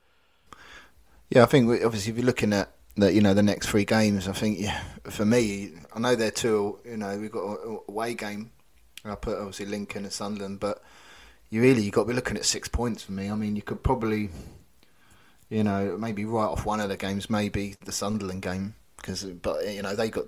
[1.31, 4.29] Yeah, I think obviously if you're looking at the you know the next three games,
[4.29, 6.79] I think yeah, for me, I know they're two.
[6.85, 8.51] You know, we've got a away game.
[9.05, 10.83] I put obviously Lincoln and Sunderland, but
[11.51, 13.31] you really you got to be looking at six points for me.
[13.31, 14.31] I mean, you could probably,
[15.51, 19.67] you know, maybe write off one of the games, maybe the Sunderland game, because but
[19.69, 20.27] you know they got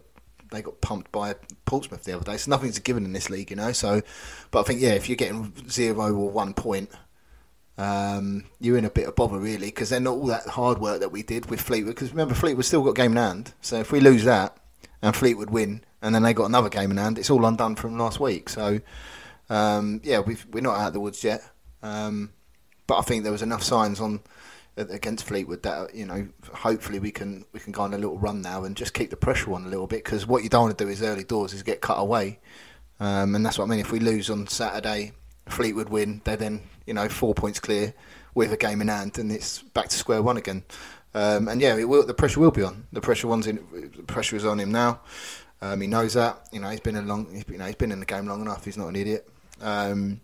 [0.50, 3.56] they got pumped by Portsmouth the other day, so nothing's given in this league, you
[3.56, 3.72] know.
[3.72, 4.02] So,
[4.50, 6.90] but I think yeah, if you're getting zero or one point,
[7.78, 11.00] um, you're in a bit of bother really, because they're not all that hard work
[11.00, 11.94] that we did with Fleetwood.
[11.94, 14.56] Because remember, Fleetwood still got game in hand, so if we lose that
[15.02, 17.98] and Fleetwood win, and then they got another game in hand, it's all undone from
[17.98, 18.48] last week.
[18.48, 18.80] So.
[19.48, 21.42] Um, yeah, we are not out of the woods yet,
[21.82, 22.32] um,
[22.86, 24.20] but I think there was enough signs on
[24.76, 28.42] against Fleetwood that you know hopefully we can we can go on a little run
[28.42, 30.76] now and just keep the pressure on a little bit because what you don't want
[30.76, 32.38] to do is early doors is get cut away,
[33.00, 33.80] um, and that's what I mean.
[33.80, 35.12] If we lose on Saturday,
[35.48, 37.94] Fleetwood win, they're then you know four points clear
[38.34, 40.64] with a game in hand, and it's back to square one again.
[41.14, 42.86] Um, and yeah, will, the pressure will be on.
[42.92, 43.56] The pressure one's in.
[43.96, 45.00] The pressure is on him now.
[45.62, 46.46] Um, he knows that.
[46.52, 47.42] You know, he's been a long.
[47.48, 48.64] You know, he's been in the game long enough.
[48.64, 49.28] He's not an idiot.
[49.60, 50.20] Um,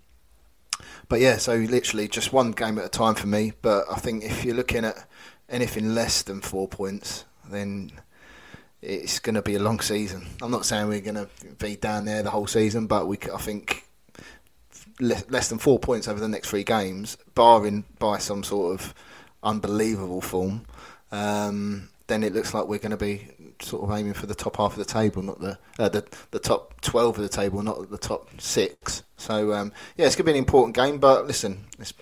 [1.08, 3.52] but yeah, so literally just one game at a time for me.
[3.62, 5.08] But I think if you're looking at
[5.48, 7.92] anything less than four points, then
[8.82, 10.26] it's going to be a long season.
[10.42, 13.38] I'm not saying we're going to be down there the whole season, but we, I
[13.38, 13.86] think
[15.02, 18.94] less, than four points over the next three games, barring by some sort of
[19.42, 20.64] unbelievable form,
[21.10, 23.28] um, then it looks like we're going to be
[23.60, 26.38] sort of aiming for the top half of the table, not the uh, the, the
[26.38, 29.02] top twelve of the table, not the top six.
[29.16, 30.98] So um, yeah, it's going to be an important game.
[30.98, 31.92] But listen, it's,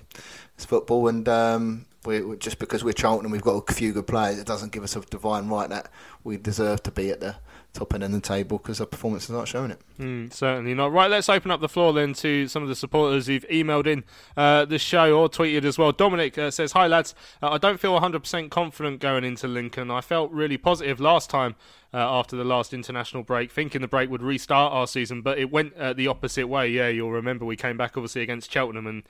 [0.54, 4.06] it's football, and um, we just because we're Charlton and we've got a few good
[4.06, 5.90] players, it doesn't give us a divine right that
[6.24, 7.36] we deserve to be at the
[7.72, 9.80] top end of the table because our performance is not showing it.
[9.98, 10.92] Mm, certainly not.
[10.92, 14.04] Right, let's open up the floor then to some of the supporters who've emailed in
[14.36, 15.92] uh, the show or tweeted as well.
[15.92, 19.90] Dominic uh, says, Hi lads, uh, I don't feel 100% confident going into Lincoln.
[19.90, 21.56] I felt really positive last time.
[21.92, 25.50] Uh, after the last international break, thinking the break would restart our season, but it
[25.50, 26.68] went uh, the opposite way.
[26.68, 29.02] Yeah, you'll remember we came back obviously against Cheltenham and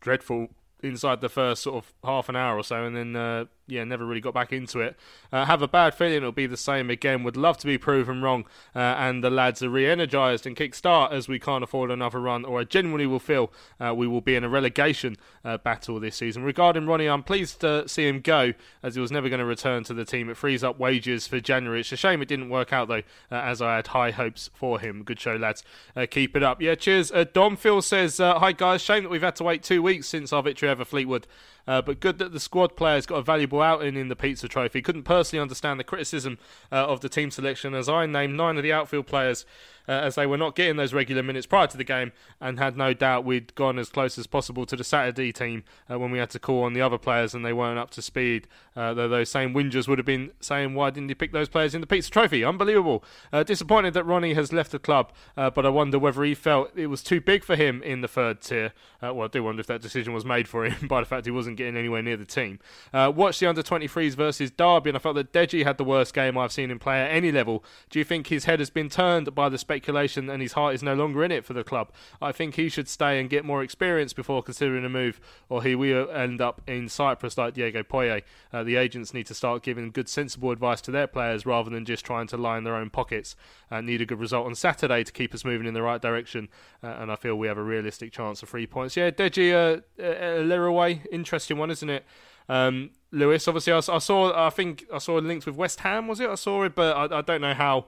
[0.00, 0.48] dreadful
[0.84, 4.04] inside the first sort of half an hour or so, and then uh, yeah, never
[4.04, 4.96] really got back into it.
[5.32, 7.22] Uh, have a bad feeling it'll be the same again.
[7.22, 11.28] Would love to be proven wrong, uh, and the lads are re-energised and kick-start as
[11.28, 14.44] we can't afford another run, or I genuinely will feel uh, we will be in
[14.44, 16.42] a relegation uh, battle this season.
[16.42, 19.82] Regarding Ronnie, I'm pleased to see him go, as he was never going to return
[19.84, 20.28] to the team.
[20.28, 21.80] It frees up wages for January.
[21.80, 24.78] It's a shame it didn't work out though, uh, as I had high hopes for
[24.78, 25.02] him.
[25.04, 25.64] Good show, lads.
[25.96, 26.60] Uh, keep it up.
[26.60, 27.10] Yeah, cheers.
[27.32, 30.42] Dom Phil says, "Hi guys, shame that we've had to wait two weeks since our
[30.42, 31.26] victory over Fleetwood."
[31.66, 34.82] But good that the squad players got a valuable outing in the Pizza Trophy.
[34.82, 36.38] Couldn't personally understand the criticism
[36.72, 39.44] uh, of the team selection as I named nine of the outfield players
[39.88, 42.76] uh, as they were not getting those regular minutes prior to the game and had
[42.76, 46.18] no doubt we'd gone as close as possible to the Saturday team uh, when we
[46.18, 48.48] had to call on the other players and they weren't up to speed.
[48.76, 51.74] Uh, though those same whingers would have been saying, why didn't you pick those players
[51.74, 52.44] in the Pizza Trophy?
[52.44, 53.04] Unbelievable.
[53.32, 56.70] Uh, disappointed that Ronnie has left the club, uh, but I wonder whether he felt
[56.74, 58.72] it was too big for him in the third tier.
[59.02, 61.24] Uh, well, I do wonder if that decision was made for him by the fact
[61.24, 62.58] he wasn't getting anywhere near the team.
[62.92, 66.36] watched the under 23s versus Derby and I felt that Deji had the worst game
[66.36, 67.64] I've seen him play at any level.
[67.90, 70.82] Do you think his head has been turned by the speculation and his heart is
[70.82, 71.92] no longer in it for the club.
[72.20, 75.74] I think he should stay and get more experience before considering a move, or he
[75.74, 78.22] will end up in Cyprus like Diego Poyet.
[78.52, 81.84] Uh, the agents need to start giving good, sensible advice to their players rather than
[81.84, 83.36] just trying to line their own pockets.
[83.70, 86.48] Uh, need a good result on Saturday to keep us moving in the right direction,
[86.82, 88.96] uh, and I feel we have a realistic chance of three points.
[88.96, 92.04] Yeah, Deji uh, uh, interesting one, isn't it?
[92.48, 94.46] Um, Lewis, obviously, I, I, saw.
[94.46, 96.08] I think I saw linked with West Ham.
[96.08, 96.28] Was it?
[96.28, 97.86] I saw it, but I, I don't know how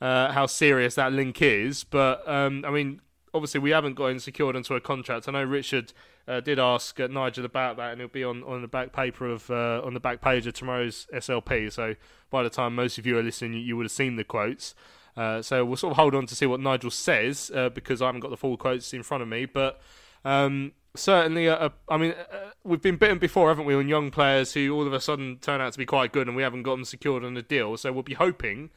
[0.00, 1.84] uh, how serious that link is.
[1.84, 3.00] But um, I mean,
[3.34, 5.28] obviously, we haven't got him secured into a contract.
[5.28, 5.92] I know Richard
[6.26, 9.26] uh, did ask uh, Nigel about that, and it'll be on, on the back paper
[9.26, 11.70] of uh, on the back page of tomorrow's SLP.
[11.72, 11.96] So
[12.30, 14.74] by the time most of you are listening, you, you would have seen the quotes.
[15.16, 18.06] Uh, so we'll sort of hold on to see what Nigel says uh, because I
[18.06, 19.80] haven't got the full quotes in front of me, but.
[20.26, 22.14] Um, certainly, uh, I mean,
[22.62, 25.60] we've been bitten before, haven't we, on young players who all of a sudden turn
[25.60, 27.76] out to be quite good, and we haven't got them secured on a deal.
[27.76, 28.70] So we'll be hoping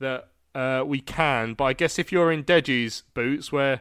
[0.00, 1.54] that uh, we can.
[1.54, 3.80] But I guess if you're in Deji's boots, where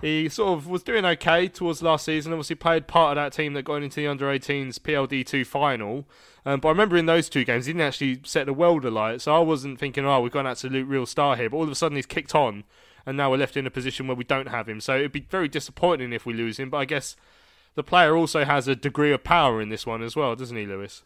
[0.00, 3.54] he sort of was doing okay towards last season, obviously played part of that team
[3.54, 6.06] that got into the under 18s PLD2 final.
[6.46, 9.20] Um, but I remember in those two games, he didn't actually set the world alight.
[9.20, 11.50] So I wasn't thinking, oh, we've got an absolute real star here.
[11.50, 12.64] But all of a sudden, he's kicked on,
[13.04, 14.80] and now we're left in a position where we don't have him.
[14.80, 16.70] So it'd be very disappointing if we lose him.
[16.70, 17.16] But I guess
[17.74, 20.64] the player also has a degree of power in this one as well, doesn't he,
[20.64, 21.02] Lewis?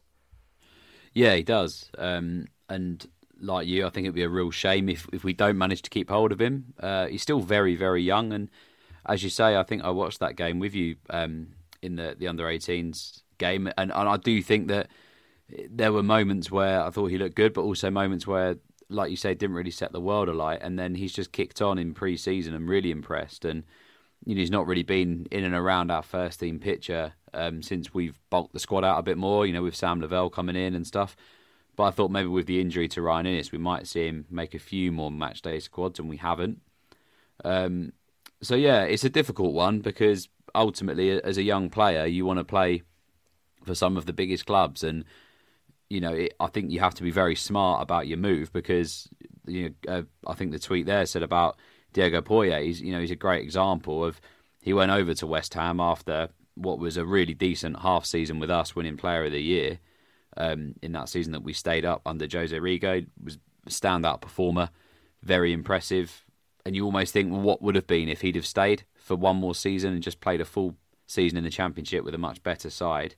[1.14, 1.90] Yeah, he does.
[1.98, 3.06] Um, and
[3.42, 5.90] like you, I think it'd be a real shame if, if we don't manage to
[5.90, 6.74] keep hold of him.
[6.80, 8.50] Uh, he's still very, very young, and
[9.04, 11.48] as you say, I think I watched that game with you um,
[11.82, 14.88] in the the under 18s game, and, and I do think that
[15.68, 18.56] there were moments where I thought he looked good, but also moments where,
[18.88, 21.78] like you say, didn't really set the world alight, and then he's just kicked on
[21.78, 23.64] in pre-season and really impressed, and
[24.24, 27.92] you know, he's not really been in and around our first team picture um, since
[27.92, 30.74] we've bulked the squad out a bit more, you know, with Sam Lavelle coming in
[30.74, 31.16] and stuff.
[31.76, 34.54] But I thought maybe with the injury to Ryan Inniss, we might see him make
[34.54, 36.60] a few more match day squads, and we haven't.
[37.44, 37.92] Um,
[38.42, 42.44] so yeah, it's a difficult one because ultimately, as a young player, you want to
[42.44, 42.82] play
[43.64, 45.04] for some of the biggest clubs, and
[45.88, 49.08] you know, it, I think you have to be very smart about your move because
[49.46, 51.56] you know, uh, I think the tweet there said about
[51.92, 52.64] Diego Poyet.
[52.64, 54.20] He's you know he's a great example of
[54.60, 58.50] he went over to West Ham after what was a really decent half season with
[58.50, 59.78] us, winning Player of the Year
[60.36, 63.02] um, in that season that we stayed up under Jose Riga.
[63.22, 64.70] Was a standout performer,
[65.22, 66.24] very impressive.
[66.64, 69.36] And you almost think, well, what would have been if he'd have stayed for one
[69.36, 72.70] more season and just played a full season in the Championship with a much better
[72.70, 73.16] side?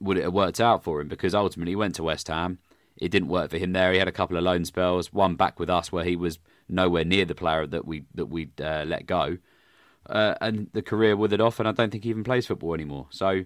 [0.00, 1.08] Would it have worked out for him?
[1.08, 2.58] Because ultimately he went to West Ham.
[2.96, 3.92] It didn't work for him there.
[3.92, 7.04] He had a couple of loan spells, one back with us where he was nowhere
[7.04, 9.38] near the player that we that we uh, let go,
[10.08, 11.58] uh, and the career withered off.
[11.58, 13.06] And I don't think he even plays football anymore.
[13.10, 13.44] So,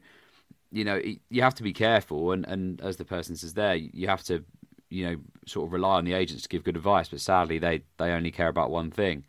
[0.77, 2.33] you know, you have to be careful.
[2.33, 4.45] And, and as the person says there, you have to,
[4.91, 7.09] you know, sort of rely on the agents to give good advice.
[7.09, 9.25] But sadly, they they only care about one thing.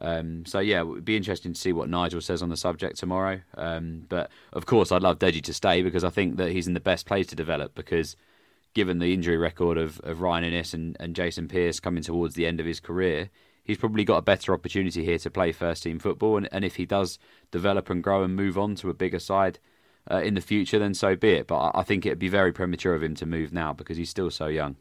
[0.00, 2.98] Um, so yeah, it would be interesting to see what Nigel says on the subject
[2.98, 3.40] tomorrow.
[3.56, 6.74] Um, but of course, I'd love Deji to stay because I think that he's in
[6.74, 8.16] the best place to develop because
[8.74, 12.46] given the injury record of, of Ryan Inniss and, and Jason Pearce coming towards the
[12.46, 13.30] end of his career,
[13.64, 16.36] he's probably got a better opportunity here to play first team football.
[16.36, 17.18] And, and if he does
[17.50, 19.58] develop and grow and move on to a bigger side
[20.10, 21.46] uh, in the future, then so be it.
[21.46, 24.10] But I, I think it'd be very premature of him to move now because he's
[24.10, 24.76] still so young.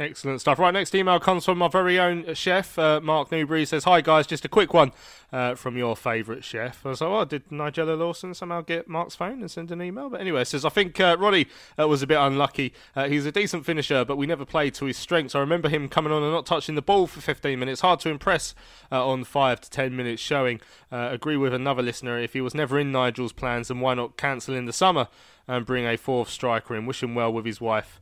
[0.00, 0.58] Excellent stuff.
[0.58, 3.60] Right, next email comes from my very own chef, uh, Mark Newbury.
[3.60, 4.92] He says, Hi guys, just a quick one
[5.30, 6.86] uh, from your favourite chef.
[6.86, 10.08] I was like, Oh, did Nigella Lawson somehow get Mark's phone and send an email?
[10.08, 12.72] But anyway, says, I think uh, Roddy uh, was a bit unlucky.
[12.96, 15.34] Uh, he's a decent finisher, but we never played to his strengths.
[15.34, 17.82] I remember him coming on and not touching the ball for 15 minutes.
[17.82, 18.54] Hard to impress
[18.90, 20.62] uh, on 5 to 10 minutes showing.
[20.90, 22.18] agree with another listener.
[22.18, 25.08] If he was never in Nigel's plans, then why not cancel in the summer
[25.46, 26.86] and bring a fourth striker in?
[26.86, 28.00] Wish him well with his wife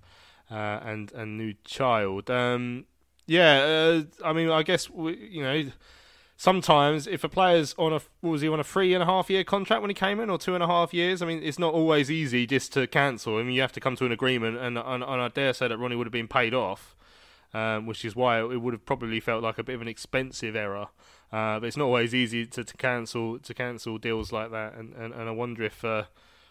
[0.50, 2.30] uh, and and new child.
[2.30, 2.86] Um,
[3.26, 5.70] yeah, uh, I mean, I guess we, you know.
[6.40, 9.42] Sometimes, if a player's on a was he on a three and a half year
[9.42, 11.20] contract when he came in, or two and a half years?
[11.20, 13.38] I mean, it's not always easy just to cancel.
[13.38, 15.66] I mean, you have to come to an agreement, and and, and I dare say
[15.66, 16.94] that Ronnie would have been paid off,
[17.52, 20.54] um, which is why it would have probably felt like a bit of an expensive
[20.54, 20.86] error.
[21.32, 24.94] Uh, but it's not always easy to, to cancel to cancel deals like that, and
[24.94, 25.84] and, and I wonder if.
[25.84, 26.04] Uh,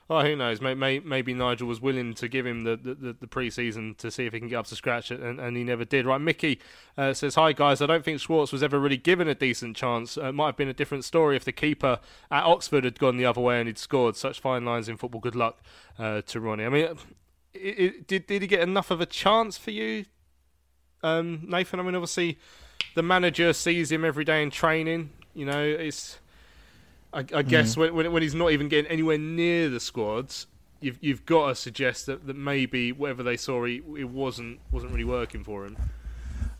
[0.09, 0.61] Oh, who knows?
[0.61, 4.31] Maybe, maybe Nigel was willing to give him the, the, the pre-season to see if
[4.31, 6.05] he can get up to scratch, and, and he never did.
[6.05, 6.59] Right, Mickey
[6.97, 10.17] uh, says, "Hi guys, I don't think Schwartz was ever really given a decent chance.
[10.17, 11.99] Uh, it might have been a different story if the keeper
[12.31, 14.15] at Oxford had gone the other way and he'd scored.
[14.15, 15.19] Such fine lines in football.
[15.19, 15.61] Good luck
[15.99, 16.63] uh, to Ronnie.
[16.63, 16.85] I mean,
[17.53, 20.05] it, it, did did he get enough of a chance for you,
[21.03, 21.81] um, Nathan?
[21.81, 22.39] I mean, obviously,
[22.95, 25.09] the manager sees him every day in training.
[25.33, 26.19] You know, it's."
[27.13, 27.91] I, I guess mm.
[27.93, 30.47] when, when he's not even getting anywhere near the squads,
[30.81, 34.91] you've you've got to suggest that, that maybe whatever they saw, he, it wasn't wasn't
[34.91, 35.77] really working for him.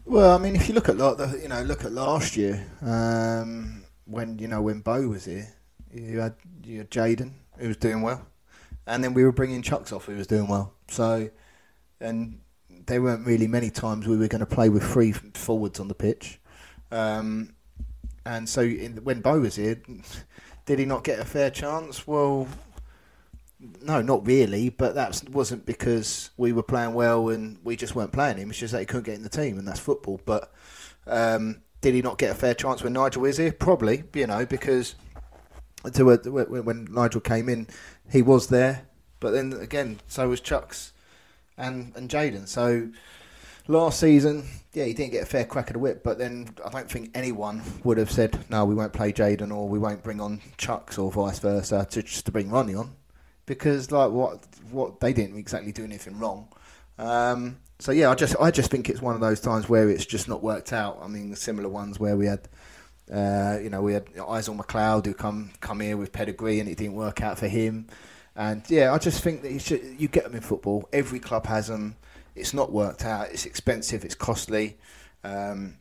[0.06, 3.84] Well, I mean, if you look at the, you know look at last year um,
[4.06, 5.48] when you know when Bo was here,
[5.94, 8.26] you had you had Jayden who was doing well,
[8.86, 10.74] and then we were bringing Chuks off who was doing well.
[10.88, 11.30] So,
[12.00, 12.40] and
[12.86, 15.96] there weren't really many times we were going to play with three forwards on the
[15.96, 16.40] pitch.
[16.92, 17.54] Um,
[18.28, 19.82] and so in, when Bo was here,
[20.66, 22.06] did he not get a fair chance?
[22.06, 22.46] Well,
[23.82, 24.68] no, not really.
[24.70, 28.50] But that wasn't because we were playing well and we just weren't playing him.
[28.50, 30.20] It's just that he couldn't get in the team, and that's football.
[30.26, 30.52] But
[31.08, 33.54] um, did he not get a fair chance when Nigel was here?
[33.54, 34.96] Probably, you know, because
[35.94, 37.68] to when Nigel came in,
[38.12, 38.88] he was there.
[39.22, 40.92] But then again, so was Chuks
[41.58, 42.46] and and Jayden.
[42.50, 42.90] So
[43.68, 46.70] last season, yeah, he didn't get a fair crack of the whip, but then I
[46.70, 50.22] don't think anyone would have said, no, we won't play Jayden or we won't bring
[50.22, 52.96] on Chuks or vice versa to just to bring Ronnie on.
[53.46, 56.50] Because like what what they didn't exactly do anything wrong.
[56.98, 60.06] Um, so yeah, I just I just think it's one of those times where it's
[60.06, 61.00] just not worked out.
[61.02, 62.50] I mean, similar ones where we had,
[63.12, 66.78] uh, you know, we had Izale McLeod who come come here with pedigree and it
[66.78, 67.88] didn't work out for him.
[68.36, 70.88] And yeah, I just think that you, should, you get them in football.
[70.94, 71.96] Every club has them.
[72.38, 73.32] It's not worked out.
[73.32, 74.06] It's expensive.
[74.06, 74.78] It's costly.
[75.24, 75.78] Um,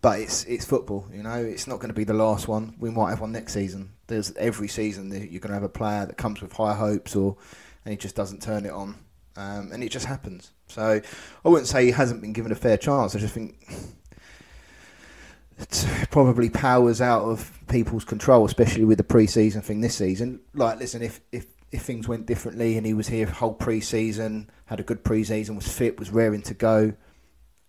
[0.00, 1.36] but it's it's football, you know.
[1.36, 2.74] It's not going to be the last one.
[2.78, 3.92] We might have one next season.
[4.06, 7.36] There's every season you're going to have a player that comes with high hopes, or
[7.84, 8.96] and he just doesn't turn it on,
[9.36, 10.52] um, and it just happens.
[10.68, 11.00] So
[11.44, 13.14] I wouldn't say he hasn't been given a fair chance.
[13.14, 13.56] I just think
[15.58, 20.40] it's probably powers out of people's control, especially with the pre-season thing this season.
[20.54, 24.80] Like, listen, if if if things went differently and he was here whole pre-season, had
[24.80, 26.92] a good pre-season, was fit, was raring to go,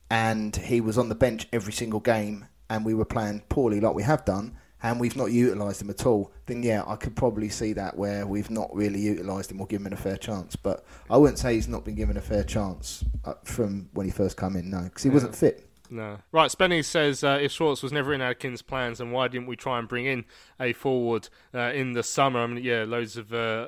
[0.09, 3.93] and he was on the bench every single game, and we were playing poorly like
[3.93, 7.49] we have done, and we've not utilised him at all, then yeah, I could probably
[7.49, 10.55] see that where we've not really utilised him or given him a fair chance.
[10.55, 14.11] But I wouldn't say he's not been given a fair chance uh, from when he
[14.11, 15.13] first came in, no, because he yeah.
[15.13, 15.67] wasn't fit.
[15.91, 16.19] No.
[16.31, 19.57] Right, Spenny says uh, if Schwartz was never in Adkins' plans, then why didn't we
[19.57, 20.23] try and bring in
[20.59, 22.39] a forward uh, in the summer?
[22.39, 23.67] I mean, yeah, loads of uh,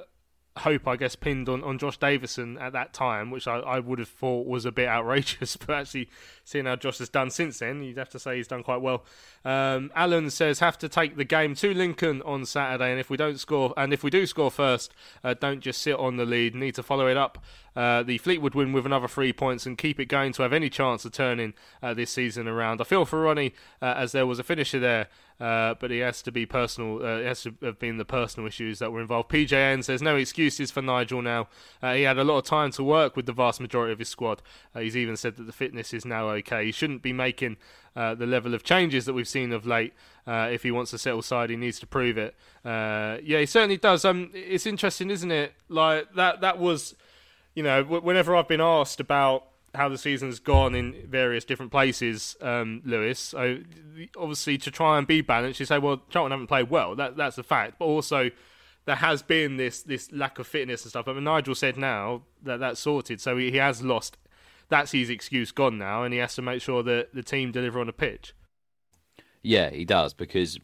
[0.58, 4.00] hope, I guess, pinned on, on Josh Davison at that time, which I, I would
[4.00, 5.58] have thought was a bit outrageous.
[5.66, 6.10] But actually,
[6.44, 9.06] seeing how Josh has done since then, you'd have to say he's done quite well.
[9.46, 13.18] Um, Alan says have to take the game to Lincoln on Saturday, and if we
[13.18, 16.56] don't score, and if we do score first, uh, don't just sit on the lead.
[16.56, 17.44] Need to follow it up.
[17.76, 20.70] Uh, the Fleetwood win with another three points and keep it going to have any
[20.70, 22.80] chance of turning uh, this season around.
[22.80, 25.08] I feel for Ronnie uh, as there was a finisher there
[25.40, 27.04] uh, but he has to be personal.
[27.04, 29.30] Uh, it has to have been the personal issues that were involved.
[29.30, 31.48] PJN says no excuses for Nigel now.
[31.82, 34.10] Uh, he had a lot of time to work with the vast majority of his
[34.10, 34.42] squad.
[34.76, 36.66] Uh, he's even said that the fitness is now okay.
[36.66, 37.58] He shouldn't be making
[37.96, 39.94] uh, the level of changes that we've seen of late.
[40.26, 42.36] Uh, if he wants to settle side, he needs to prove it.
[42.66, 44.06] yeah, he certainly does.
[44.06, 45.54] Um, it's interesting, isn't it?
[45.70, 46.42] Like that.
[46.42, 46.96] That was,
[47.56, 52.38] you know, whenever I've been asked about how the season's gone in various different places,
[52.42, 53.34] um, Lewis.
[54.18, 56.96] Obviously, to try and be balanced, you say, well, Charlton haven't played well.
[56.96, 57.80] That that's a fact.
[57.80, 58.30] But also,
[58.86, 61.08] there has been this this lack of fitness and stuff.
[61.08, 64.18] I mean, Nigel said now that that's sorted, so he, he has lost.
[64.74, 67.80] That's his excuse gone now, and he has to make sure that the team deliver
[67.80, 68.34] on the pitch.
[69.44, 70.58] Yeah, he does because,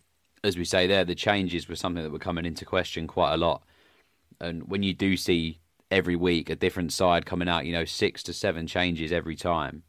[0.43, 3.37] as we say there, the changes were something that were coming into question quite a
[3.37, 3.61] lot.
[4.41, 5.59] And when you do see
[5.91, 9.83] every week a different side coming out, you know, six to seven changes every time.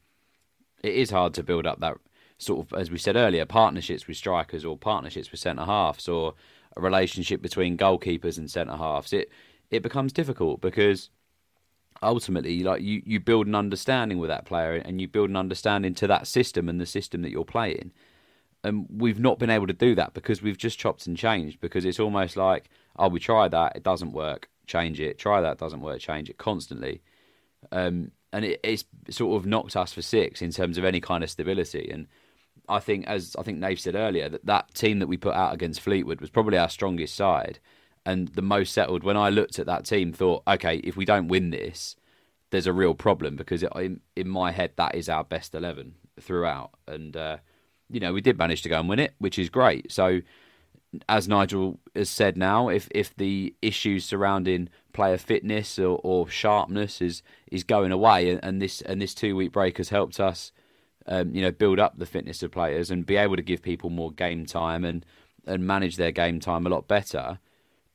[0.82, 1.96] It is hard to build up that
[2.36, 6.34] sort of, as we said earlier, partnerships with strikers or partnerships with centre halves or
[6.76, 9.14] a relationship between goalkeepers and centre halves.
[9.14, 9.30] It
[9.70, 11.08] it becomes difficult because
[12.02, 15.94] ultimately, like you, you build an understanding with that player and you build an understanding
[15.94, 17.92] to that system and the system that you're playing.
[18.62, 21.84] And we've not been able to do that because we've just chopped and changed because
[21.84, 25.18] it's almost like, oh, we tried that, it doesn't work change it.
[25.18, 27.02] Try that, doesn't work, change it constantly.
[27.72, 31.24] Um, and it, it's sort of knocked us for six in terms of any kind
[31.24, 31.90] of stability.
[31.90, 32.06] And
[32.68, 35.52] I think, as I think Nave said earlier, that that team that we put out
[35.52, 37.58] against Fleetwood was probably our strongest side
[38.04, 39.04] and the most settled.
[39.04, 41.96] When I looked at that team, thought, okay, if we don't win this,
[42.50, 45.94] there's a real problem because it, in, in my head that is our best eleven
[46.20, 46.70] throughout.
[46.86, 47.38] And uh,
[47.88, 49.92] you know, we did manage to go and win it, which is great.
[49.92, 50.20] So
[51.08, 57.00] as Nigel has said now, if if the issues surrounding player fitness or, or sharpness
[57.00, 60.52] is is going away, and, and this and this two week break has helped us,
[61.06, 63.90] um, you know, build up the fitness of players and be able to give people
[63.90, 65.06] more game time and
[65.46, 67.38] and manage their game time a lot better,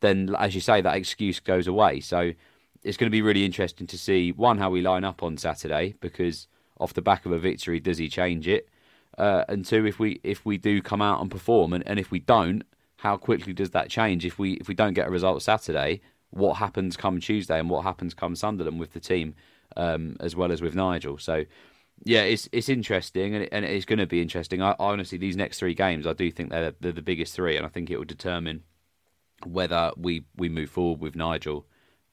[0.01, 1.99] then as you say, that excuse goes away.
[1.99, 2.31] So
[2.83, 5.95] it's going to be really interesting to see one how we line up on Saturday
[5.99, 6.47] because
[6.79, 8.69] off the back of a victory, does he change it?
[9.17, 12.11] Uh, and two, if we if we do come out and perform, and, and if
[12.11, 12.63] we don't,
[12.97, 16.01] how quickly does that change if we if we don't get a result Saturday?
[16.31, 19.35] What happens come Tuesday, and what happens come Sunderland with the team,
[19.77, 21.17] um, as well as with Nigel?
[21.17, 21.45] So,
[22.03, 24.61] yeah, it's it's interesting, and, it, and it's going to be interesting.
[24.61, 27.65] I, honestly, these next three games, I do think they're they're the biggest three, and
[27.65, 28.63] I think it will determine
[29.43, 31.65] whether we we move forward with Nigel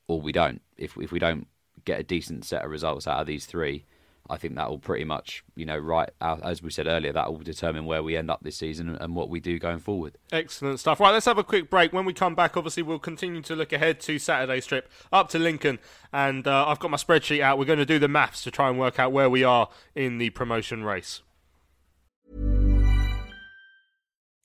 [0.08, 0.62] or we don't.
[0.76, 1.46] If if we don't
[1.84, 3.84] get a decent set of results out of these three,
[4.30, 7.40] I think that will pretty much, you know, right as we said earlier, that will
[7.40, 10.16] determine where we end up this season and what we do going forward.
[10.30, 11.00] Excellent stuff.
[11.00, 11.92] Right, let's have a quick break.
[11.92, 15.38] When we come back, obviously, we'll continue to look ahead to Saturday's trip up to
[15.38, 15.78] Lincoln,
[16.12, 17.58] and uh, I've got my spreadsheet out.
[17.58, 20.18] We're going to do the maths to try and work out where we are in
[20.18, 21.22] the promotion race.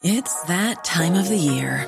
[0.04, 1.88] It's that time of the year.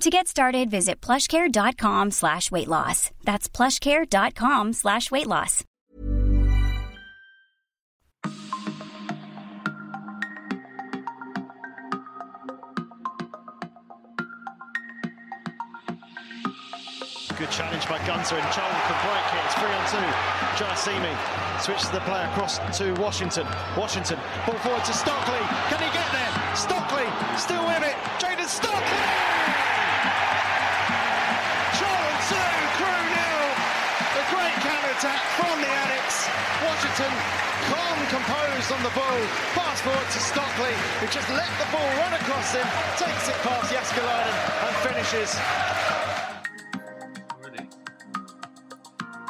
[0.00, 3.10] To get started, visit plushcare.com slash weight loss.
[3.24, 5.64] That's plushcare.com slash weight loss.
[17.38, 19.44] Good challenge by Gunter and Joel can break it.
[19.46, 20.06] It's three on two.
[20.60, 23.46] Jaiyesimi switches the play across to Washington.
[23.78, 25.38] Washington, ball forward to Stockley.
[25.70, 26.54] Can he get there?
[26.54, 27.06] Stockley
[27.38, 27.94] still with it.
[28.20, 29.65] Jayden Stockley!
[34.98, 36.24] Attack from the Addicks.
[36.64, 37.12] Washington
[37.68, 39.20] Southampton calm, composed on the ball.
[39.52, 42.66] Pass forward to Stockley, who just let the ball run across him,
[42.96, 44.36] takes it past Jaskalainen
[44.66, 45.36] and finishes.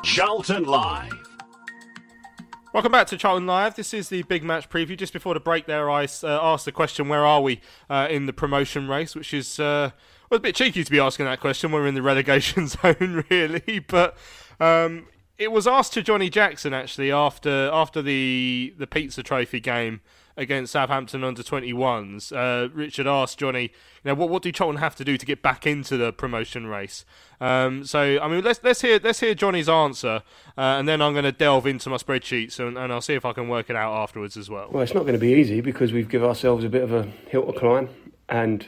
[0.04, 1.12] Charlton Live.
[2.72, 3.74] Welcome back to Charlton Live.
[3.74, 4.96] This is the big match preview.
[4.96, 8.26] Just before the break, there, I uh, asked the question: Where are we uh, in
[8.26, 9.14] the promotion race?
[9.14, 9.90] Which is uh,
[10.30, 11.72] well, a bit cheeky to be asking that question.
[11.72, 14.16] We're in the relegation zone, really, but
[14.60, 15.06] um,
[15.38, 20.00] it was asked to Johnny Jackson actually after after the the pizza trophy game
[20.38, 22.30] against Southampton under 21s.
[22.30, 23.70] Uh, Richard asked Johnny, you
[24.04, 27.04] know, what what do Charlton have to do to get back into the promotion race?
[27.40, 30.22] Um, so I mean, let's let's hear let's hear Johnny's answer,
[30.56, 33.24] uh, and then I'm going to delve into my spreadsheets and, and I'll see if
[33.24, 34.68] I can work it out afterwards as well.
[34.70, 37.04] Well, it's not going to be easy because we've given ourselves a bit of a
[37.28, 37.88] hill to climb,
[38.28, 38.66] and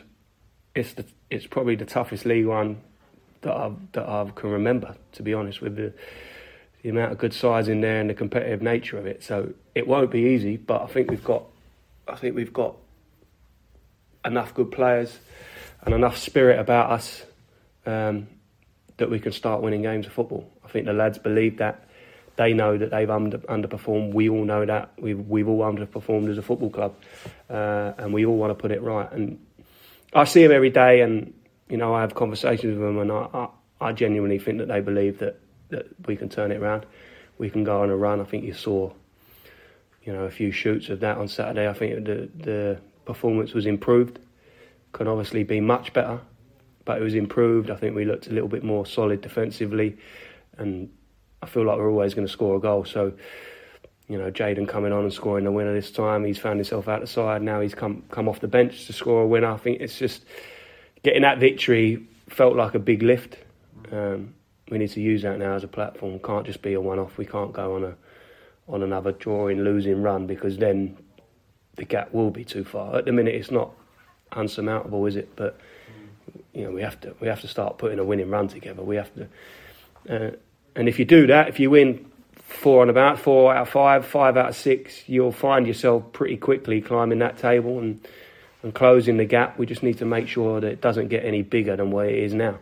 [0.75, 2.81] it's the, it's probably the toughest League One
[3.43, 5.93] that I that I can remember, to be honest, with the
[6.83, 9.23] the amount of good sides in there and the competitive nature of it.
[9.23, 11.45] So it won't be easy, but I think we've got
[12.07, 12.77] I think we've got
[14.25, 15.19] enough good players
[15.83, 17.25] and enough spirit about us
[17.87, 18.29] um,
[18.97, 20.51] that we can start winning games of football.
[20.65, 21.85] I think the lads believe that.
[22.37, 24.15] They know that they've under, underperformed.
[24.15, 26.95] We all know that we've we've all underperformed as a football club,
[27.51, 29.11] uh, and we all want to put it right.
[29.11, 29.45] And
[30.15, 31.35] I see them every day, and
[31.69, 34.81] you know I have conversations with them, and I, I, I genuinely think that they
[34.81, 35.41] believe that
[35.71, 36.87] that we can turn it around.
[37.39, 38.21] We can go on a run.
[38.21, 38.93] I think you saw,
[40.03, 41.69] you know, a few shoots of that on Saturday.
[41.69, 44.19] I think the the performance was improved.
[44.93, 46.21] Can obviously be much better,
[46.85, 47.71] but it was improved.
[47.71, 49.97] I think we looked a little bit more solid defensively,
[50.57, 50.91] and
[51.43, 52.85] I feel like we're always going to score a goal.
[52.85, 53.13] So,
[54.09, 56.25] you know, Jayden coming on and scoring the winner this time.
[56.25, 57.43] He's found himself out the side.
[57.43, 59.49] Now he's come come off the bench to score a winner.
[59.49, 60.25] I think it's just
[61.03, 63.37] getting that victory felt like a big lift.
[63.93, 64.35] Um,
[64.71, 66.15] we need to use that now as a platform.
[66.15, 67.19] It can't just be a one-off.
[67.19, 67.95] We can't go on a
[68.69, 70.97] on another drawing, losing run because then
[71.77, 72.97] the gap will be too far.
[72.97, 73.71] At the minute, it's not
[74.33, 75.35] unsurmountable, is it?
[75.37, 75.59] But
[76.53, 78.83] you know, we have to we have to start putting a winning run together.
[78.83, 79.29] We have to,
[80.09, 80.31] uh,
[80.77, 84.05] and if you do that, if you win four on about four out of five,
[84.07, 88.07] five out of six, you'll find yourself pretty quickly climbing that table and
[88.63, 89.59] and closing the gap.
[89.59, 92.19] We just need to make sure that it doesn't get any bigger than where it
[92.19, 92.59] is now,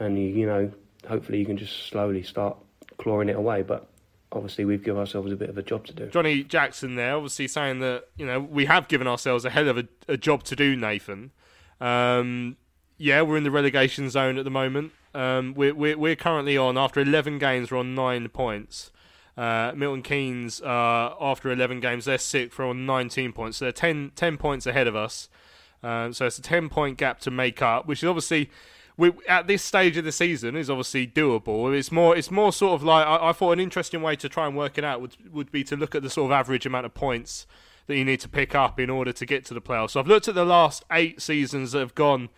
[0.00, 0.72] and you, you know
[1.06, 2.56] hopefully you can just slowly start
[2.98, 3.62] clawing it away.
[3.62, 3.88] But
[4.32, 6.06] obviously we've given ourselves a bit of a job to do.
[6.08, 9.78] Johnny Jackson there, obviously saying that you know we have given ourselves a hell of
[9.78, 11.32] a, a job to do, Nathan.
[11.80, 12.56] Um,
[12.96, 14.92] yeah, we're in the relegation zone at the moment.
[15.14, 17.70] Um, we're, we're, we're currently on after 11 games.
[17.70, 18.90] We're on nine points.
[19.36, 22.58] Uh, Milton Keynes, uh, after 11 games, they're sixth.
[22.58, 23.58] We're on 19 points.
[23.58, 25.28] So they're 10, 10 points ahead of us.
[25.82, 28.50] Um, so it's a 10 point gap to make up, which is obviously
[28.98, 31.74] we, at this stage of the season is obviously doable.
[31.74, 34.46] It's more it's more sort of like I, I, thought an interesting way to try
[34.46, 36.84] and work it out would would be to look at the sort of average amount
[36.84, 37.46] of points
[37.86, 39.90] that you need to pick up in order to get to the playoffs.
[39.90, 42.28] So I've looked at the last eight seasons that have gone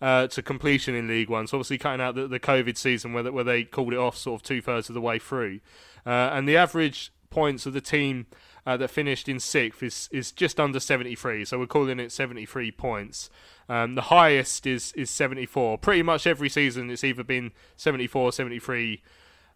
[0.00, 1.48] uh, to completion in League One.
[1.48, 4.40] So obviously cutting out the, the COVID season where where they called it off sort
[4.40, 5.58] of two thirds of the way through,
[6.06, 8.26] uh, and the average points of the team.
[8.66, 12.70] Uh, that finished in sixth is is just under 73, so we're calling it 73
[12.70, 13.28] points.
[13.68, 15.76] Um, the highest is is 74.
[15.76, 19.02] Pretty much every season it's either been 74, 73,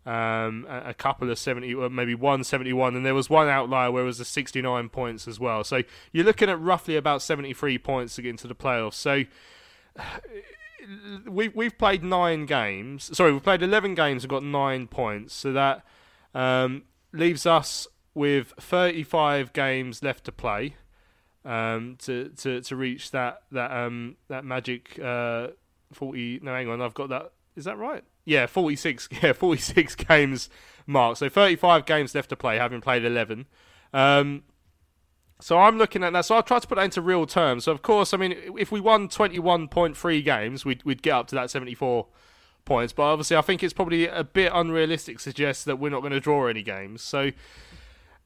[0.09, 4.03] um, a, couple of 70, or maybe one 71, and there was one outlier where
[4.03, 5.65] it was a 69 points as well.
[5.65, 5.83] So
[6.13, 8.95] you're looking at roughly about 73 points to get into the playoffs.
[8.95, 9.25] So
[11.29, 13.15] we've we've played nine games.
[13.17, 15.35] Sorry, we've played 11 games and got nine points.
[15.35, 15.85] So that
[16.35, 17.87] um, leaves us
[18.19, 20.75] with 35 games left to play
[21.45, 25.49] um, to, to to reach that that um that magic uh,
[25.93, 26.39] forty.
[26.43, 27.33] No, hang on, I've got that.
[27.57, 28.05] Is that right?
[28.25, 29.09] Yeah, forty six.
[29.23, 30.51] Yeah, forty six games
[30.87, 31.17] mark.
[31.17, 33.47] So thirty five games left to play, having played eleven.
[33.95, 34.43] Um,
[35.41, 36.27] so I'm looking at that.
[36.27, 37.65] So I'll try to put that into real terms.
[37.65, 41.37] So of course, I mean, if we won 21.3 games, we'd we'd get up to
[41.37, 42.07] that 74
[42.65, 42.93] points.
[42.93, 46.13] But obviously, I think it's probably a bit unrealistic to suggest that we're not going
[46.13, 47.03] to draw any games.
[47.03, 47.31] So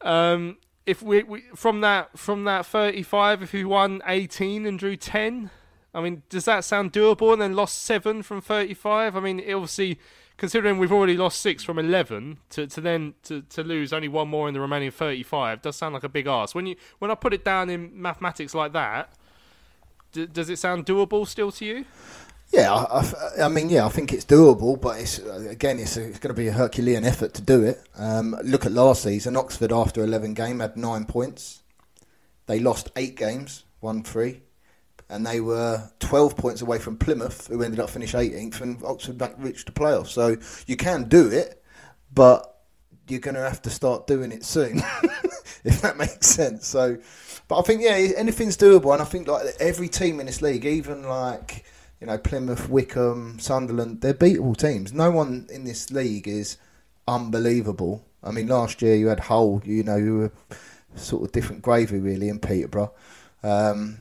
[0.05, 4.96] um, if we, we, from that from that 35 if we won 18 and drew
[4.96, 5.50] 10
[5.94, 7.32] i mean does that sound doable?
[7.32, 9.98] And then lost 7 from 35 i mean obviously
[10.36, 14.28] considering we've already lost 6 from 11 to, to then to, to lose only one
[14.28, 16.55] more in the remaining 35 does sound like a big ask.
[16.55, 19.12] When you when i put it down in mathematics like that
[20.12, 21.84] d- does it sound doable still to you
[22.53, 26.34] yeah, I, I, mean, yeah, I think it's doable, but it's again, it's, it's going
[26.34, 27.82] to be a Herculean effort to do it.
[27.96, 31.62] Um, look at last season, Oxford after eleven game had nine points.
[32.46, 34.42] They lost eight games, won three,
[35.09, 39.16] and they were twelve points away from Plymouth, who ended up finishing eighteenth, and Oxford
[39.16, 40.09] back reached the playoffs.
[40.09, 40.36] So
[40.66, 41.62] you can do it,
[42.12, 42.64] but
[43.09, 44.78] you're going to have to start doing it soon,
[45.64, 46.66] if that makes sense.
[46.66, 46.98] So,
[47.48, 50.66] but I think yeah, anything's doable, and I think like every team in this league,
[50.66, 51.64] even like
[52.03, 54.92] you know Plymouth, Wycombe, Sunderland, they're beatable teams.
[54.92, 56.57] No one in this league is
[57.07, 58.05] unbelievable.
[58.24, 60.32] I mean, last year you had Hull, you know, you were
[60.96, 62.92] sort of different gravy really in Peterborough.
[63.44, 64.00] Um,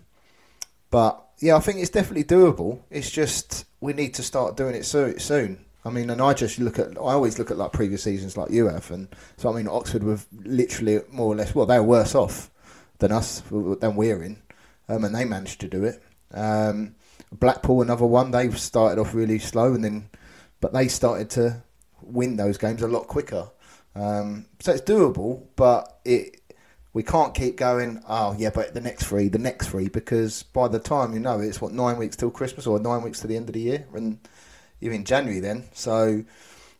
[0.89, 2.79] but yeah, I think it's definitely doable.
[2.89, 5.63] It's just we need to start doing it so, soon.
[5.85, 8.49] I mean, and I just look at, I always look at like previous seasons like
[8.49, 11.85] you have, and so I mean, Oxford were literally more or less, well, they were
[11.85, 12.49] worse off
[12.97, 14.41] than us, than we're in,
[14.89, 16.01] um, and they managed to do it.
[16.33, 16.95] Um,
[17.31, 20.09] Blackpool, another one, they started off really slow, and then,
[20.59, 21.63] but they started to
[22.01, 23.49] win those games a lot quicker.
[23.95, 26.41] Um, so it's doable, but it
[26.93, 28.03] we can't keep going.
[28.07, 31.39] Oh yeah, but the next three, the next three, because by the time you know
[31.39, 33.85] it's what nine weeks till Christmas or nine weeks to the end of the year,
[33.93, 34.19] and
[34.79, 35.69] you're in January then.
[35.73, 36.23] So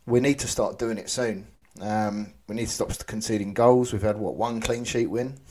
[0.05, 1.47] we need to start doing it soon.
[1.79, 3.93] Um, we need to stop conceding goals.
[3.93, 5.37] We've had what one clean sheet win.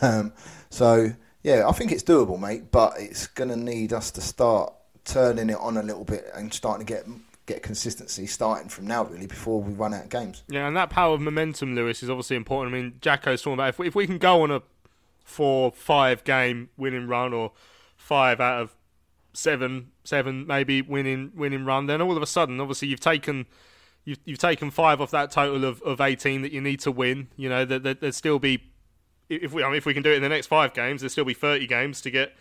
[0.00, 0.32] Um,
[0.70, 1.12] so
[1.42, 2.70] yeah, I think it's doable, mate.
[2.70, 4.72] But it's going to need us to start
[5.04, 7.06] turning it on a little bit and starting to get
[7.46, 10.42] get consistency starting from now, really, before we run out of games.
[10.48, 12.74] Yeah, and that power of momentum, Lewis, is obviously important.
[12.74, 14.62] I mean, Jacko's talking about if we, if we can go on a
[15.24, 17.52] four, five game winning run or
[17.96, 18.76] five out of
[19.32, 23.46] seven, seven maybe winning winning run, then all of a sudden, obviously, you've taken.
[24.04, 27.28] You've, you've taken five off that total of, of 18 that you need to win.
[27.36, 28.71] You know, there, there'd still be,
[29.36, 31.12] if we I mean, if we can do it in the next five games, there'd
[31.12, 32.34] still be 30 games to get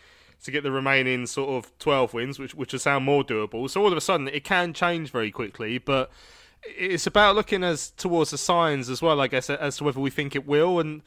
[0.44, 3.70] to get the remaining sort of 12 wins, which which would sound more doable.
[3.70, 6.12] So all of a sudden, it can change very quickly, but
[6.64, 10.10] it's about looking as towards the signs as well, I guess, as to whether we
[10.10, 10.80] think it will.
[10.80, 11.02] And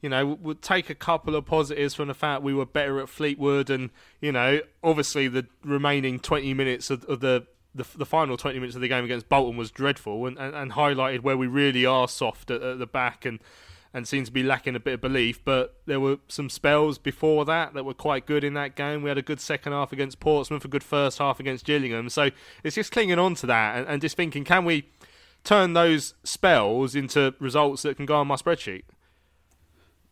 [0.00, 3.08] you know, we'll take a couple of positives from the fact we were better at
[3.08, 8.36] Fleetwood, and you know, obviously the remaining 20 minutes of, of the, the, the final
[8.36, 11.46] 20 minutes of the game against Bolton was dreadful, and, and, and highlighted where we
[11.46, 13.40] really are soft at, at the back and
[13.92, 15.44] and seemed to be lacking a bit of belief.
[15.44, 19.02] But there were some spells before that that were quite good in that game.
[19.02, 22.08] We had a good second half against Portsmouth, a good first half against Gillingham.
[22.08, 22.30] So
[22.62, 24.88] it's just clinging on to that and, and just thinking, can we
[25.44, 28.82] turn those spells into results that can go on my spreadsheet?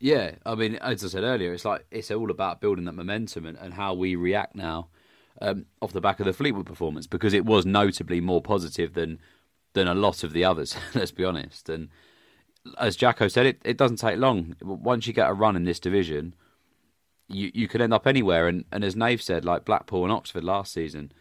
[0.00, 3.46] Yeah, I mean, as I said earlier, it's like it's all about building that momentum
[3.46, 4.88] and, and how we react now
[5.42, 9.18] um, off the back of the Fleetwood performance because it was notably more positive than
[9.74, 10.76] than a lot of the others.
[10.94, 11.88] let's be honest, and
[12.78, 14.56] as Jacko said, it, it doesn't take long.
[14.62, 16.34] Once you get a run in this division,
[17.28, 18.48] you you could end up anywhere.
[18.48, 21.12] And, and as Nave said, like Blackpool and Oxford last season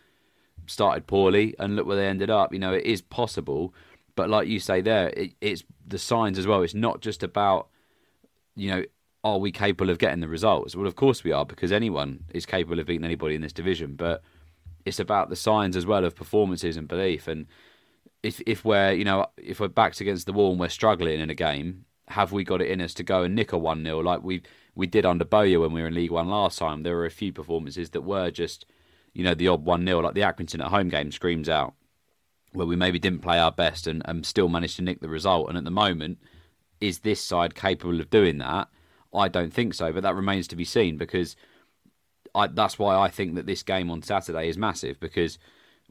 [0.66, 2.54] started poorly, and look where they ended up.
[2.54, 3.74] You know, it is possible,
[4.16, 6.62] but like you say there, it, it's the signs as well.
[6.62, 7.68] It's not just about
[8.56, 8.84] you know
[9.24, 10.76] are we capable of getting the results?
[10.76, 13.96] Well, of course we are, because anyone is capable of beating anybody in this division.
[13.96, 14.22] But
[14.86, 17.48] it's about the signs as well of performances and belief and
[18.28, 21.30] if if we're you know if we're backs against the wall and we're struggling in
[21.30, 24.00] a game, have we got it in us to go and nick a one 0
[24.00, 24.42] like we
[24.76, 26.84] we did under Bowyer when we were in League One last time?
[26.84, 28.66] There were a few performances that were just
[29.14, 31.74] you know the odd one 0 like the Accrington at home game screams out
[32.52, 35.48] where we maybe didn't play our best and, and still managed to nick the result.
[35.48, 36.18] And at the moment,
[36.82, 38.68] is this side capable of doing that?
[39.14, 41.36] I don't think so, but that remains to be seen because
[42.34, 45.38] I, that's why I think that this game on Saturday is massive because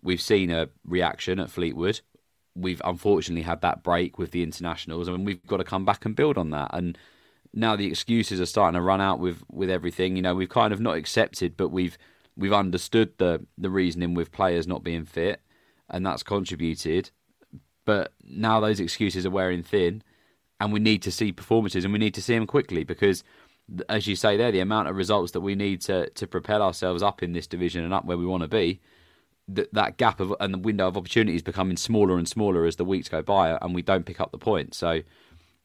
[0.02, 2.00] we've seen a reaction at Fleetwood
[2.56, 6.16] we've unfortunately had that break with the internationals, and we've got to come back and
[6.16, 6.70] build on that.
[6.72, 6.96] And
[7.52, 10.16] now the excuses are starting to run out with with everything.
[10.16, 11.98] You know, we've kind of not accepted, but we've
[12.36, 15.42] we've understood the the reasoning with players not being fit,
[15.90, 17.10] and that's contributed.
[17.84, 20.02] But now those excuses are wearing thin,
[20.58, 23.22] and we need to see performances, and we need to see them quickly because,
[23.88, 27.02] as you say there, the amount of results that we need to to propel ourselves
[27.02, 28.80] up in this division and up where we want to be
[29.48, 32.76] that that gap of and the window of opportunity is becoming smaller and smaller as
[32.76, 34.76] the weeks go by, and we don't pick up the points.
[34.76, 35.02] So,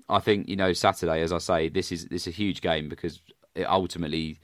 [0.10, 2.90] I think you know Saturday, as I say, this is this is a huge game
[2.90, 3.22] because
[3.56, 4.40] it ultimately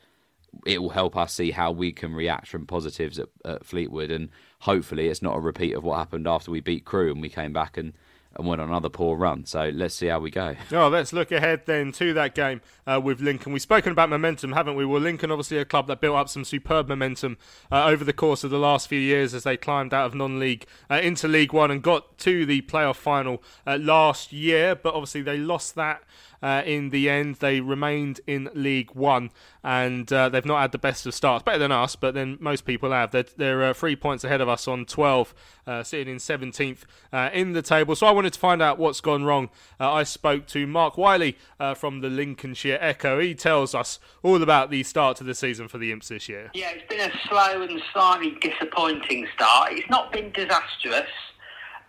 [0.65, 4.29] it will help us see how we can react from positives at, at Fleetwood, and
[4.61, 7.53] hopefully it's not a repeat of what happened after we beat Crewe and we came
[7.53, 7.93] back and
[8.37, 9.45] and went on another poor run.
[9.45, 10.55] So let's see how we go.
[10.71, 13.51] Oh, let's look ahead then to that game uh, with Lincoln.
[13.51, 14.85] We've spoken about momentum, haven't we?
[14.85, 17.37] Well, Lincoln, obviously, a club that built up some superb momentum
[17.71, 20.39] uh, over the course of the last few years as they climbed out of non
[20.39, 24.93] league uh, into League One and got to the playoff final uh, last year, but
[24.93, 26.03] obviously they lost that
[26.41, 29.31] uh, in the end, they remained in League One,
[29.63, 31.43] and uh, they've not had the best of starts.
[31.43, 33.11] Better than us, but then most people have.
[33.11, 35.33] They're, they're uh, three points ahead of us on 12,
[35.65, 37.95] uh, sitting in 17th uh, in the table.
[37.95, 39.49] So I wanted to find out what's gone wrong.
[39.79, 41.37] Uh, I spoke to Mark Wiley
[41.75, 43.19] from the Lincolnshire Echo.
[43.19, 46.51] He tells us all about the start to the season for the Imps this year.
[46.53, 49.73] Yeah, it's been a slow and slightly disappointing start.
[49.73, 51.09] It's not been disastrous.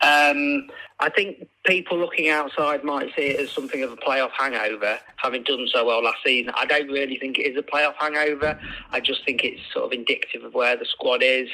[0.01, 0.68] Um,
[1.01, 5.42] I think people looking outside might see it as something of a playoff hangover, having
[5.42, 6.53] done so well last season.
[6.57, 8.59] I don't really think it is a playoff hangover.
[8.90, 11.49] I just think it's sort of indicative of where the squad is.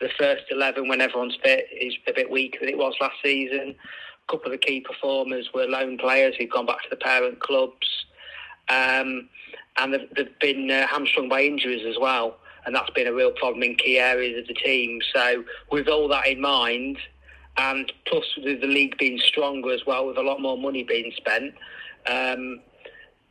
[0.00, 3.74] The first 11, when everyone's fit, is a bit weaker than it was last season.
[4.28, 7.40] A couple of the key performers were lone players who've gone back to the parent
[7.40, 8.06] clubs.
[8.68, 9.28] Um,
[9.78, 12.36] and they've, they've been uh, hamstrung by injuries as well.
[12.64, 15.00] And that's been a real problem in key areas of the team.
[15.12, 16.98] So, with all that in mind,
[17.56, 21.12] and plus with the league being stronger as well, with a lot more money being
[21.16, 21.54] spent,
[22.06, 22.60] um,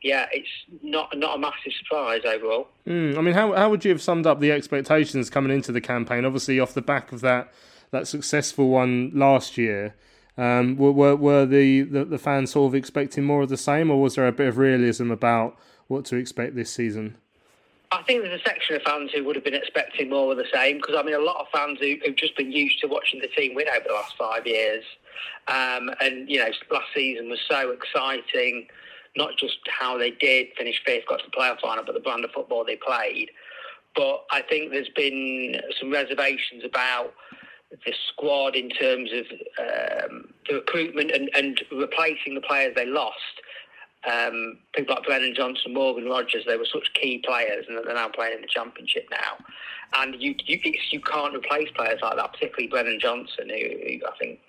[0.02, 0.50] yeah, it's
[0.82, 2.68] not not a massive surprise overall.
[2.88, 5.82] Mm, I mean, how how would you have summed up the expectations coming into the
[5.82, 6.26] campaign?
[6.26, 7.54] Obviously, off the back of that
[7.92, 9.96] that successful one last year,
[10.38, 14.02] um, were, were, the, the the fans sort of expecting more of the same, or
[14.02, 15.58] was there a bit of realism about
[15.88, 17.18] what to expect this season?
[17.92, 20.46] I think there's a section of fans who would have been expecting more of the
[20.54, 23.20] same because I mean a lot of fans who, have just been used to watching
[23.20, 24.84] the team win over the last five years,
[25.50, 28.68] um, and you know last season was so exciting,
[29.18, 32.24] not just how they did finish fifth, got to the playoff final, but the brand
[32.24, 33.30] of football they played.
[33.94, 37.14] But I think there's been some reservations about
[37.86, 39.26] the squad in terms of
[39.60, 43.42] um, the recruitment and, and replacing the players they lost
[44.10, 48.10] um, people like Brennan Johnson, Morgan Rogers, they were such key players, and they're now
[48.10, 49.46] playing in the Championship now.
[49.94, 50.60] And you you,
[50.92, 54.40] you can't replace players like that, particularly Brennan Johnson, who, who I think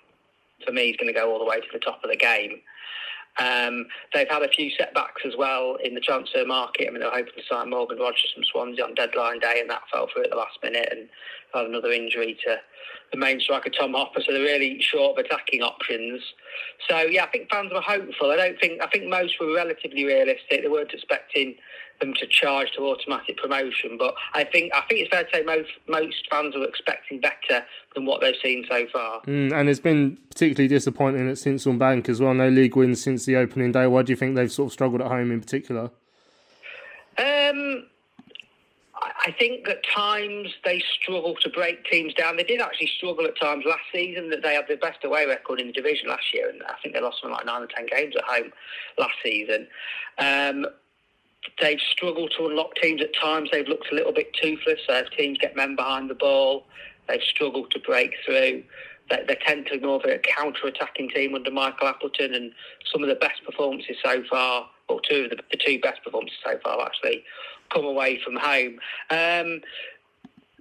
[0.65, 2.61] for me is going to go all the way to the top of the game.
[3.39, 6.87] Um, they've had a few setbacks as well in the transfer market.
[6.87, 9.69] I mean, they were hoping to sign Morgan Rogers from Swansea on deadline day, and
[9.69, 11.09] that fell through at the last minute, and
[11.53, 12.57] had another injury to
[13.11, 14.21] the main striker Tom Hopper.
[14.21, 16.21] So they're really short of attacking options.
[16.89, 18.31] So yeah, I think fans were hopeful.
[18.31, 20.63] I don't think I think most were relatively realistic.
[20.63, 21.55] They weren't expecting
[21.99, 25.43] them to charge to automatic promotion, but I think I think it's fair to say
[25.43, 29.21] most most fans were expecting better than what they've seen so far.
[29.21, 32.33] Mm, and it's been particularly disappointing at Sincil Bank as well.
[32.33, 33.87] No league wins since the opening day.
[33.87, 35.91] Why do you think they've sort of struggled at home in particular?
[37.17, 37.85] Um,
[39.25, 42.35] I think at times they struggle to break teams down.
[42.35, 44.29] They did actually struggle at times last season.
[44.29, 46.93] That they had the best away record in the division last year, and I think
[46.93, 48.51] they lost something like nine or ten games at home
[48.97, 49.67] last season.
[50.17, 50.65] Um,
[51.61, 53.49] they've struggled to unlock teams at times.
[53.51, 54.79] They've looked a little bit toothless.
[54.87, 56.65] So if teams get men behind the ball,
[57.07, 58.63] they've struggled to break through.
[59.09, 62.51] They, tend to more of a counter-attacking team under Michael Appleton, and
[62.91, 66.37] some of the best performances so far, or two of the, the two best performances
[66.43, 67.23] so far, actually,
[67.71, 68.79] come away from home.
[69.09, 69.61] Um,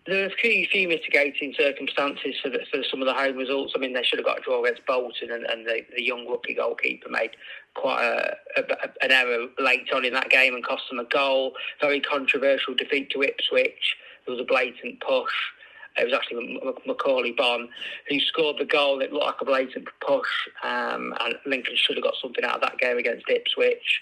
[0.07, 3.75] there are a few, few mitigating circumstances for, the, for some of the home results.
[3.77, 6.27] I mean, they should have got a draw against Bolton, and, and the, the, young
[6.27, 7.31] rookie goalkeeper made
[7.75, 8.65] quite a, a,
[9.03, 11.53] an error late on in that game and cost them a goal.
[11.81, 13.97] Very controversial defeat to Ipswich.
[14.27, 15.33] There was a blatant push.
[15.97, 17.69] It was actually Macauley Bonne
[18.09, 19.01] who scored the goal.
[19.01, 20.29] It looked like a blatant push,
[20.63, 24.01] um, and Lincoln should have got something out of that game against Ipswich.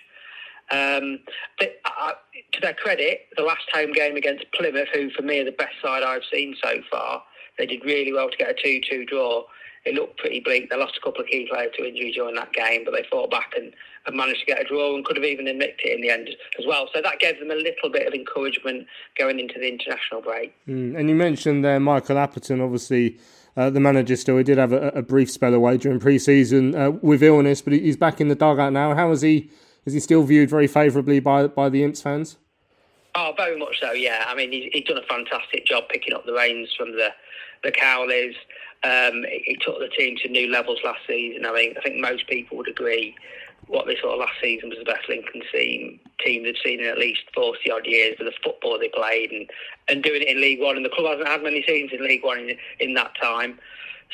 [0.70, 1.18] Um,
[1.61, 2.12] uh,
[2.53, 5.74] to their credit, the last home game against Plymouth, who for me are the best
[5.82, 7.24] side I've seen so far,
[7.59, 9.45] they did really well to get a 2 2 draw.
[9.85, 10.68] It looked pretty bleak.
[10.68, 13.31] They lost a couple of key players to injury during that game, but they fought
[13.31, 13.72] back and,
[14.07, 16.28] and managed to get a draw and could have even nicked it in the end
[16.59, 16.89] as well.
[16.95, 18.87] So that gave them a little bit of encouragement
[19.18, 20.55] going into the international break.
[20.66, 20.99] Mm.
[20.99, 23.18] And you mentioned there Michael Appleton, obviously.
[23.57, 26.91] Uh, the manager still he did have a, a brief spell away during pre-season uh,
[26.91, 28.95] with illness, but he's back in the dugout now.
[28.95, 29.51] How is he
[29.85, 32.37] is he still viewed very favourably by by the Imps fans?
[33.16, 33.91] Oh, very much so.
[33.91, 37.09] Yeah, I mean, he's, he's done a fantastic job picking up the reins from the
[37.64, 38.35] the Cowleys.
[38.83, 41.45] Um, he took the team to new levels last season.
[41.45, 43.14] I mean, I think most people would agree
[43.66, 46.99] what they saw last season was the best Lincoln team team they've seen in at
[46.99, 49.49] least 40 odd years with the football they played and,
[49.89, 50.76] and doing it in League One.
[50.76, 53.59] And the club hasn't had many seasons in League One in, in that time.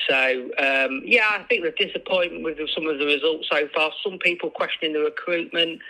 [0.09, 3.91] So um, yeah, I think the disappointment with some of the results so far.
[4.05, 5.81] Some people questioning the recruitment.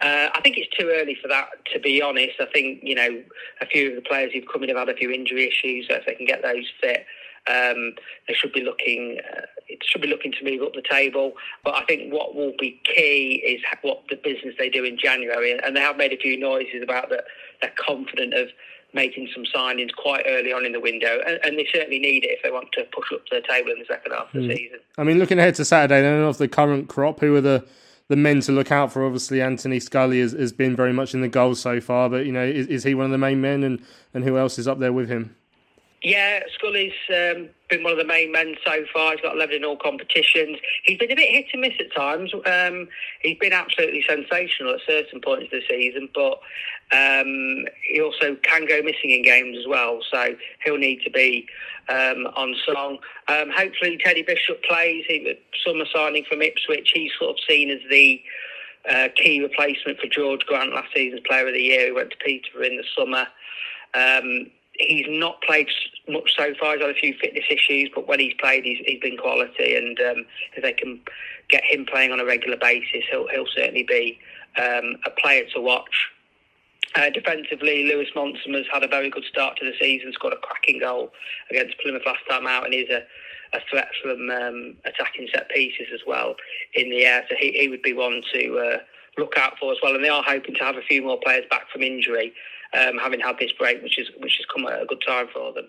[0.00, 2.34] Uh, I think it's too early for that, to be honest.
[2.40, 3.20] I think you know
[3.60, 5.88] a few of the players who've come in have had a few injury issues.
[5.88, 7.04] So if they can get those fit,
[7.48, 7.94] um,
[8.26, 9.18] they should be looking.
[9.32, 11.32] Uh, it should be looking to move up the table.
[11.64, 15.58] But I think what will be key is what the business they do in January,
[15.58, 17.24] and they have made a few noises about that.
[17.60, 18.48] They're confident of
[18.94, 22.28] making some signings quite early on in the window, and, and, they certainly need it
[22.28, 24.48] if they want to push up to the table in the second half of the
[24.48, 24.56] mm.
[24.56, 24.78] season.
[24.96, 27.66] I mean, looking ahead to Saturday, then of the current crop, who are the
[28.08, 29.04] the men to look out for?
[29.04, 32.32] Obviously, Anthony Scully has, has been very much in the goals so far, but you
[32.32, 33.82] know, is, is he one of the main men, and,
[34.14, 35.36] and who else is up there with him?
[36.02, 39.12] Yeah, Scully's um, been one of the main men so far.
[39.12, 40.58] He's got 11 in all competitions.
[40.84, 42.32] He's been a bit hit and miss at times.
[42.46, 42.88] Um,
[43.20, 46.38] he's been absolutely sensational at certain points of the season, but
[46.90, 50.34] Um, he also can go missing in games as well, so
[50.64, 51.46] he'll need to be
[51.88, 52.98] um, on song.
[53.28, 55.04] Um, hopefully, Teddy Bishop plays.
[55.06, 55.34] He,
[55.66, 56.90] summer signing from Ipswich.
[56.94, 58.22] He's sort of seen as the
[58.88, 61.86] uh, key replacement for George Grant last season's Player of the Year.
[61.86, 63.26] He went to Peterborough in the summer.
[63.94, 65.68] Um, he's not played
[66.08, 66.72] much so far.
[66.72, 69.74] He's had a few fitness issues, but when he's played, he's, he's been quality.
[69.76, 70.26] And um,
[70.56, 71.00] if they can
[71.48, 74.18] get him playing on a regular basis, he'll, he'll certainly be
[74.56, 76.10] um, a player to watch.
[76.94, 80.36] Uh, defensively, Lewis Montsma has had a very good start to the season, scored a
[80.36, 81.12] cracking goal
[81.50, 83.02] against Plymouth last time out, and he's a,
[83.54, 86.34] a threat from um, attacking set pieces as well
[86.74, 87.24] in the air.
[87.28, 88.78] So he, he would be one to uh,
[89.18, 89.94] look out for as well.
[89.94, 92.32] And they are hoping to have a few more players back from injury,
[92.74, 95.52] um, having had this break, which is which has come at a good time for
[95.52, 95.68] them.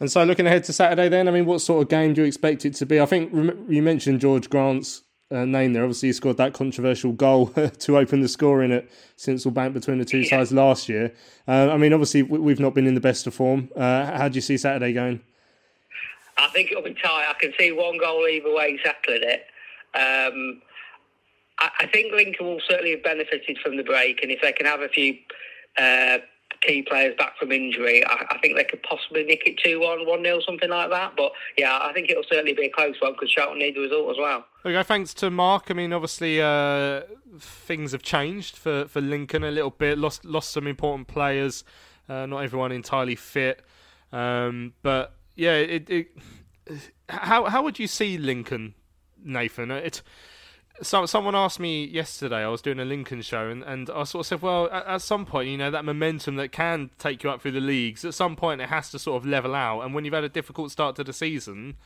[0.00, 2.26] And so, looking ahead to Saturday, then, I mean, what sort of game do you
[2.26, 3.00] expect it to be?
[3.00, 3.32] I think
[3.68, 5.84] you mentioned George Grant's uh, name there.
[5.84, 7.46] Obviously, he scored that controversial goal
[7.78, 10.30] to open the scoring at Sincil Bank between the two yeah.
[10.30, 11.14] sides last year.
[11.46, 13.70] Uh, I mean, obviously, we've not been in the best of form.
[13.76, 15.20] Uh, how do you see Saturday going?
[16.36, 17.26] I think it'll be tight.
[17.28, 19.46] I can see one goal either way settling it.
[19.94, 20.62] Um,
[21.58, 24.66] I, I, think Lincoln will certainly have benefited from the break, and if they can
[24.66, 25.14] have a few
[25.78, 26.18] uh,
[26.62, 30.06] key players back from injury, I, I, think they could possibly nick it 2 1,
[30.06, 31.14] 1 0, something like that.
[31.16, 34.10] But yeah, I think it'll certainly be a close one because Charlton need the result
[34.10, 34.44] as well.
[34.64, 35.70] Okay, thanks to Mark.
[35.70, 37.02] I mean, obviously, uh,
[37.38, 41.64] things have changed for, for Lincoln a little bit, lost, lost some important players,
[42.08, 43.62] uh, not everyone entirely fit.
[44.12, 46.08] Um, but yeah, it, it,
[47.08, 48.74] how, how would you see Lincoln,
[49.22, 49.70] Nathan?
[49.70, 50.02] It's
[50.80, 52.38] so, someone asked me yesterday.
[52.38, 55.02] I was doing a Lincoln show, and, and I sort of said, "Well, at, at,
[55.02, 58.14] some point, you know, that momentum that can take you up through the leagues, at
[58.14, 59.82] some point, it has to sort of level out.
[59.82, 61.76] And when you've had a difficult start to the season,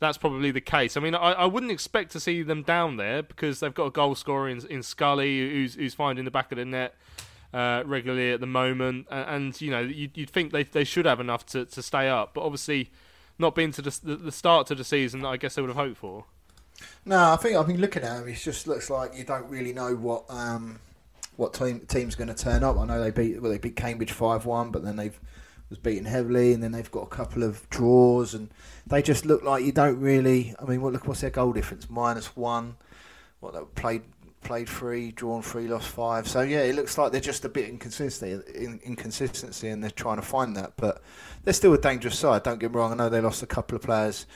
[0.00, 0.96] that's probably the case.
[0.96, 3.90] I mean, I, I wouldn't expect to see them down there because they've got a
[3.90, 6.94] goal scorer in, in Scully, who's who's finding the back of the net."
[7.54, 11.04] Uh, regularly at the moment, and, and you know you'd, you'd, think they they should
[11.04, 12.90] have enough to, to stay up, but obviously
[13.38, 15.76] not being to the, the start to the season that I guess they would have
[15.76, 16.24] hoped for.
[17.04, 18.28] No, I think I've been looking at him.
[18.28, 20.78] It just looks like you don't really know what um,
[21.36, 22.78] what team team's going to turn up.
[22.78, 25.18] I know they beat well, they beat Cambridge five one, but then they've
[25.68, 28.50] was beaten heavily, and then they've got a couple of draws, and
[28.86, 30.54] they just look like you don't really.
[30.60, 31.88] I mean, what look what's their goal difference?
[31.88, 32.76] Minus one.
[33.40, 34.02] What they played
[34.42, 36.28] played three, drawn three, lost five.
[36.28, 40.16] So yeah, it looks like they're just a bit inconsistent, in, inconsistency, and they're trying
[40.16, 40.74] to find that.
[40.76, 41.02] But
[41.44, 42.42] they're still a dangerous side.
[42.42, 42.92] Don't get me wrong.
[42.92, 44.26] I know they lost a couple of players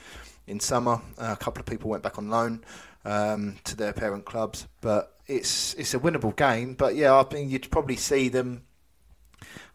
[0.47, 1.01] in summer.
[1.19, 2.65] Uh, a couple of people went back on loan
[3.05, 6.75] um, to their parent clubs, but it's it's a winnable game.
[6.75, 8.63] But yeah, I mean you'd probably see them.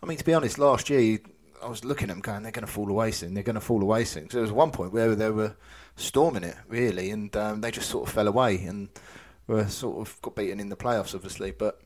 [0.01, 1.19] I mean, to be honest, last year
[1.63, 3.33] I was looking at them going, they're going to fall away soon.
[3.33, 4.29] They're going to fall away soon.
[4.29, 5.55] So there was one point where they were
[5.95, 8.89] storming it really, and um, they just sort of fell away and
[9.47, 11.51] were sort of got beaten in the playoffs, obviously.
[11.51, 11.79] But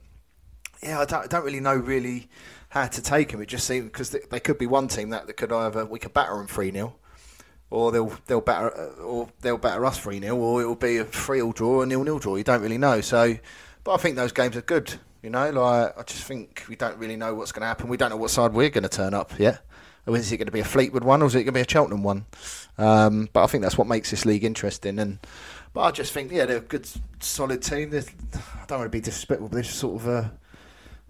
[0.81, 2.29] yeah, I don't, I don't really know really
[2.69, 3.41] how to take them.
[3.41, 5.99] It just seems because they, they, could be one team that, that could either we
[5.99, 6.95] could batter them three 0
[7.76, 8.69] or they'll they'll batter
[9.01, 11.86] or they'll batter us three 0 or it'll be a three all draw or a
[11.86, 12.38] nil nil draw.
[12.38, 13.01] You don't really know.
[13.01, 13.36] So,
[13.84, 14.93] but I think those games are good.
[15.21, 17.89] You know, like I just think we don't really know what's going to happen.
[17.89, 19.61] We don't know what side we're going to turn up yet.
[20.07, 21.69] Is it going to be a Fleetwood one or is it going to be a
[21.69, 22.26] Cheltenham one?
[22.78, 24.99] Um, but I think that's what makes this league interesting.
[24.99, 25.17] And
[25.73, 26.88] but I just think yeah, they're a good,
[27.19, 27.89] solid team.
[27.89, 28.03] They're,
[28.34, 30.32] I don't want to be disrespectful, but they're sort of a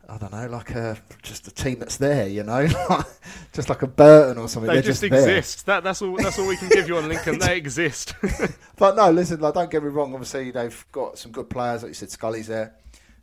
[0.08, 2.68] I don't know, like a just a team that's there, you know,
[3.54, 4.70] just like a Burton or something.
[4.70, 5.66] They just, just exist.
[5.66, 6.16] That, that's all.
[6.18, 7.40] That's all we can give you on Lincoln.
[7.40, 8.14] they exist.
[8.78, 10.14] but no, listen, like, don't get me wrong.
[10.14, 11.82] Obviously, they've got some good players.
[11.84, 12.76] Like you said, Scully's there,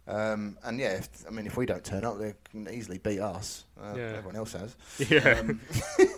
[0.09, 3.21] um, and yeah, if, I mean, if we don't turn up, they can easily beat
[3.21, 3.65] us.
[3.81, 4.03] Uh, yeah.
[4.17, 4.77] Everyone else has.
[4.99, 5.39] Yeah.
[5.41, 5.61] Um,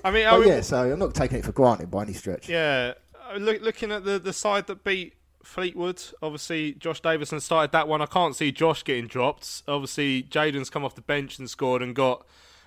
[0.05, 0.61] I mean, but yeah.
[0.63, 2.49] So I'm not taking it for granted by any stretch.
[2.49, 2.95] Yeah.
[3.31, 5.15] Uh, look, looking at the the side that beat
[5.45, 6.03] Fleetwood.
[6.23, 8.03] Obviously, Josh Davison started that one.
[8.03, 9.63] I can't see Josh getting dropped.
[9.69, 12.27] Obviously, Jayden's come off the bench and scored and got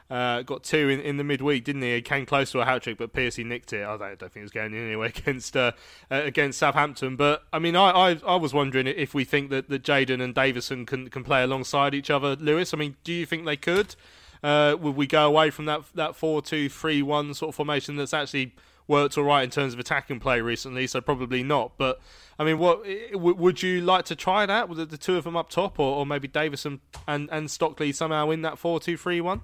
[0.10, 1.96] uh, got two in, in the midweek, didn't he?
[1.96, 3.86] He came close to a hat trick, but Piercy nicked it.
[3.86, 5.74] I don't, I don't think it was going in anyway against uh,
[6.10, 7.16] uh, against Southampton.
[7.16, 10.34] But I mean, I, I, I was wondering if we think that, that Jayden and
[10.34, 12.36] Davison can can play alongside each other.
[12.36, 13.96] Lewis, I mean, do you think they could?
[14.44, 17.98] Uh, would we go away from that that four two three one sort of formation
[17.98, 18.54] that's actually
[18.88, 20.88] worked all right in terms of attacking play recently?
[20.88, 22.00] So probably not, but.
[22.40, 22.86] I mean, what
[23.16, 26.06] would you like to try that with the two of them up top, or, or
[26.06, 29.42] maybe Davison and, and Stockley somehow in that four two three one?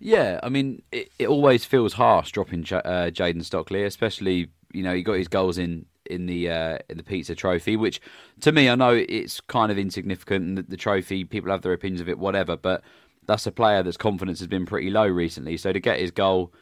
[0.00, 4.82] Yeah, I mean, it, it always feels harsh dropping J- uh, Jayden Stockley, especially you
[4.82, 8.00] know he got his goals in in the uh, in the pizza trophy, which
[8.40, 10.44] to me I know it's kind of insignificant.
[10.44, 12.56] And the, the trophy, people have their opinions of it, whatever.
[12.56, 12.82] But
[13.26, 15.56] that's a player that's confidence has been pretty low recently.
[15.56, 16.52] So to get his goal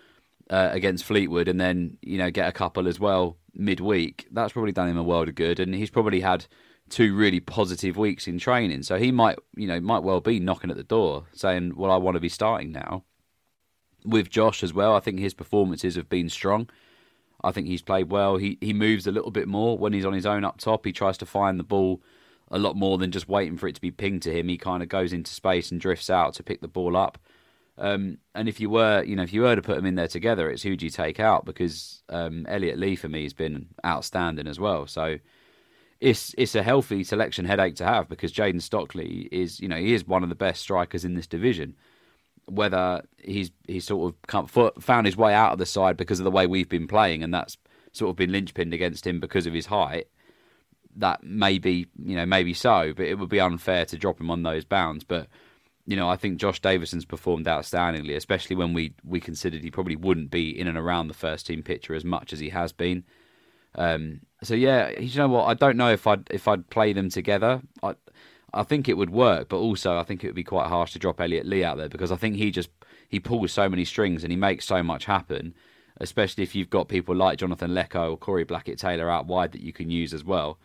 [0.50, 4.72] uh, against Fleetwood and then you know get a couple as well midweek, that's probably
[4.72, 5.60] done him a world of good.
[5.60, 6.46] And he's probably had
[6.88, 8.82] two really positive weeks in training.
[8.82, 11.96] So he might, you know, might well be knocking at the door saying, "Well, I
[11.96, 13.04] want to be starting now."
[14.04, 16.68] With Josh as well, I think his performances have been strong.
[17.44, 18.36] I think he's played well.
[18.36, 20.84] He he moves a little bit more when he's on his own up top.
[20.84, 22.02] He tries to find the ball
[22.50, 24.48] a lot more than just waiting for it to be pinged to him.
[24.48, 27.18] He kind of goes into space and drifts out to pick the ball up.
[27.78, 30.08] Um, and if you were, you know, if you were to put them in there
[30.08, 31.44] together, it's who do you take out?
[31.44, 34.86] Because um, Elliot Lee for me has been outstanding as well.
[34.86, 35.18] So
[36.00, 39.94] it's it's a healthy selection headache to have because Jayden Stockley is you know he
[39.94, 41.76] is one of the best strikers in this division.
[42.46, 46.30] Whether he's he's sort of found his way out of the side because of the
[46.30, 47.56] way we've been playing, and that's
[47.92, 50.08] sort of been linchpinned against him because of his height.
[50.96, 54.30] That may be you know maybe so, but it would be unfair to drop him
[54.30, 55.04] on those bounds.
[55.04, 55.28] But
[55.86, 59.96] you know I think Josh Davison's performed outstandingly, especially when we we considered he probably
[59.96, 63.04] wouldn't be in and around the first team picture as much as he has been.
[63.74, 65.44] Um, so yeah, you know what?
[65.44, 67.62] I don't know if I'd if I'd play them together.
[67.82, 67.94] I
[68.54, 70.98] I think it would work, but also I think it would be quite harsh to
[70.98, 72.70] drop Elliot Lee out there because I think he just
[73.08, 75.54] he pulls so many strings and he makes so much happen.
[75.98, 79.60] Especially if you've got people like Jonathan Leko or Corey Blackett Taylor out wide that
[79.60, 80.58] you can use as well.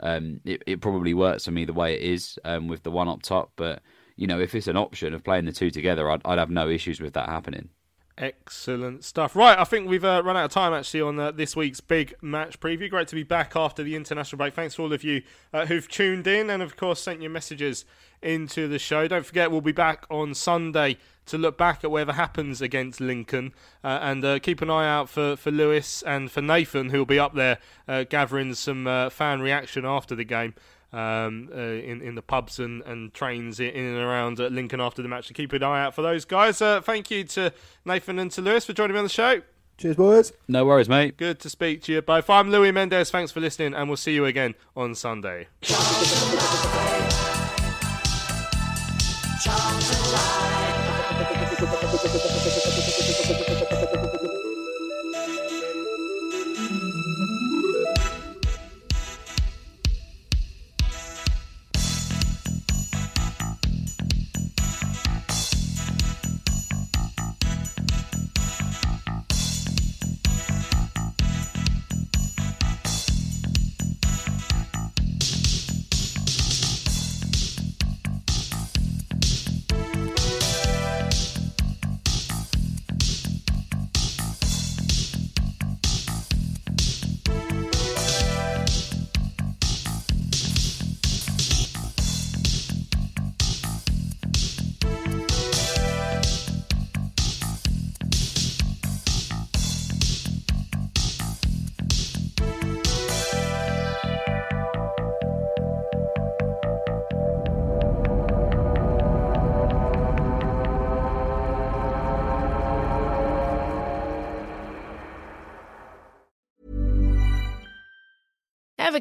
[0.00, 3.08] Um, it, it probably works for me the way it is um, with the one
[3.08, 3.82] up top, but
[4.16, 6.68] you know if it's an option of playing the two together, I'd, I'd have no
[6.68, 7.70] issues with that happening.
[8.18, 9.36] Excellent stuff.
[9.36, 12.14] Right, I think we've uh, run out of time actually on uh, this week's big
[12.22, 12.88] match preview.
[12.88, 14.54] Great to be back after the international break.
[14.54, 15.20] Thanks to all of you
[15.52, 17.84] uh, who've tuned in and, of course, sent your messages
[18.22, 19.06] into the show.
[19.06, 20.96] Don't forget, we'll be back on Sunday
[21.26, 23.52] to look back at whatever happens against Lincoln
[23.84, 27.18] uh, and uh, keep an eye out for, for Lewis and for Nathan, who'll be
[27.18, 30.54] up there uh, gathering some fan reaction after the game
[30.96, 35.02] um, uh, in in the pubs and, and trains in, and around uh, Lincoln after
[35.02, 35.28] the match.
[35.28, 36.62] So keep an eye out for those guys.
[36.62, 37.52] Uh, thank you to
[37.84, 39.42] Nathan and to Lewis for joining me on the show.
[39.78, 40.32] Cheers, boys.
[40.48, 41.18] No worries, mate.
[41.18, 42.30] Good to speak to you both.
[42.30, 43.10] I'm Louis Mendez.
[43.10, 45.48] Thanks for listening, and we'll see you again on Sunday.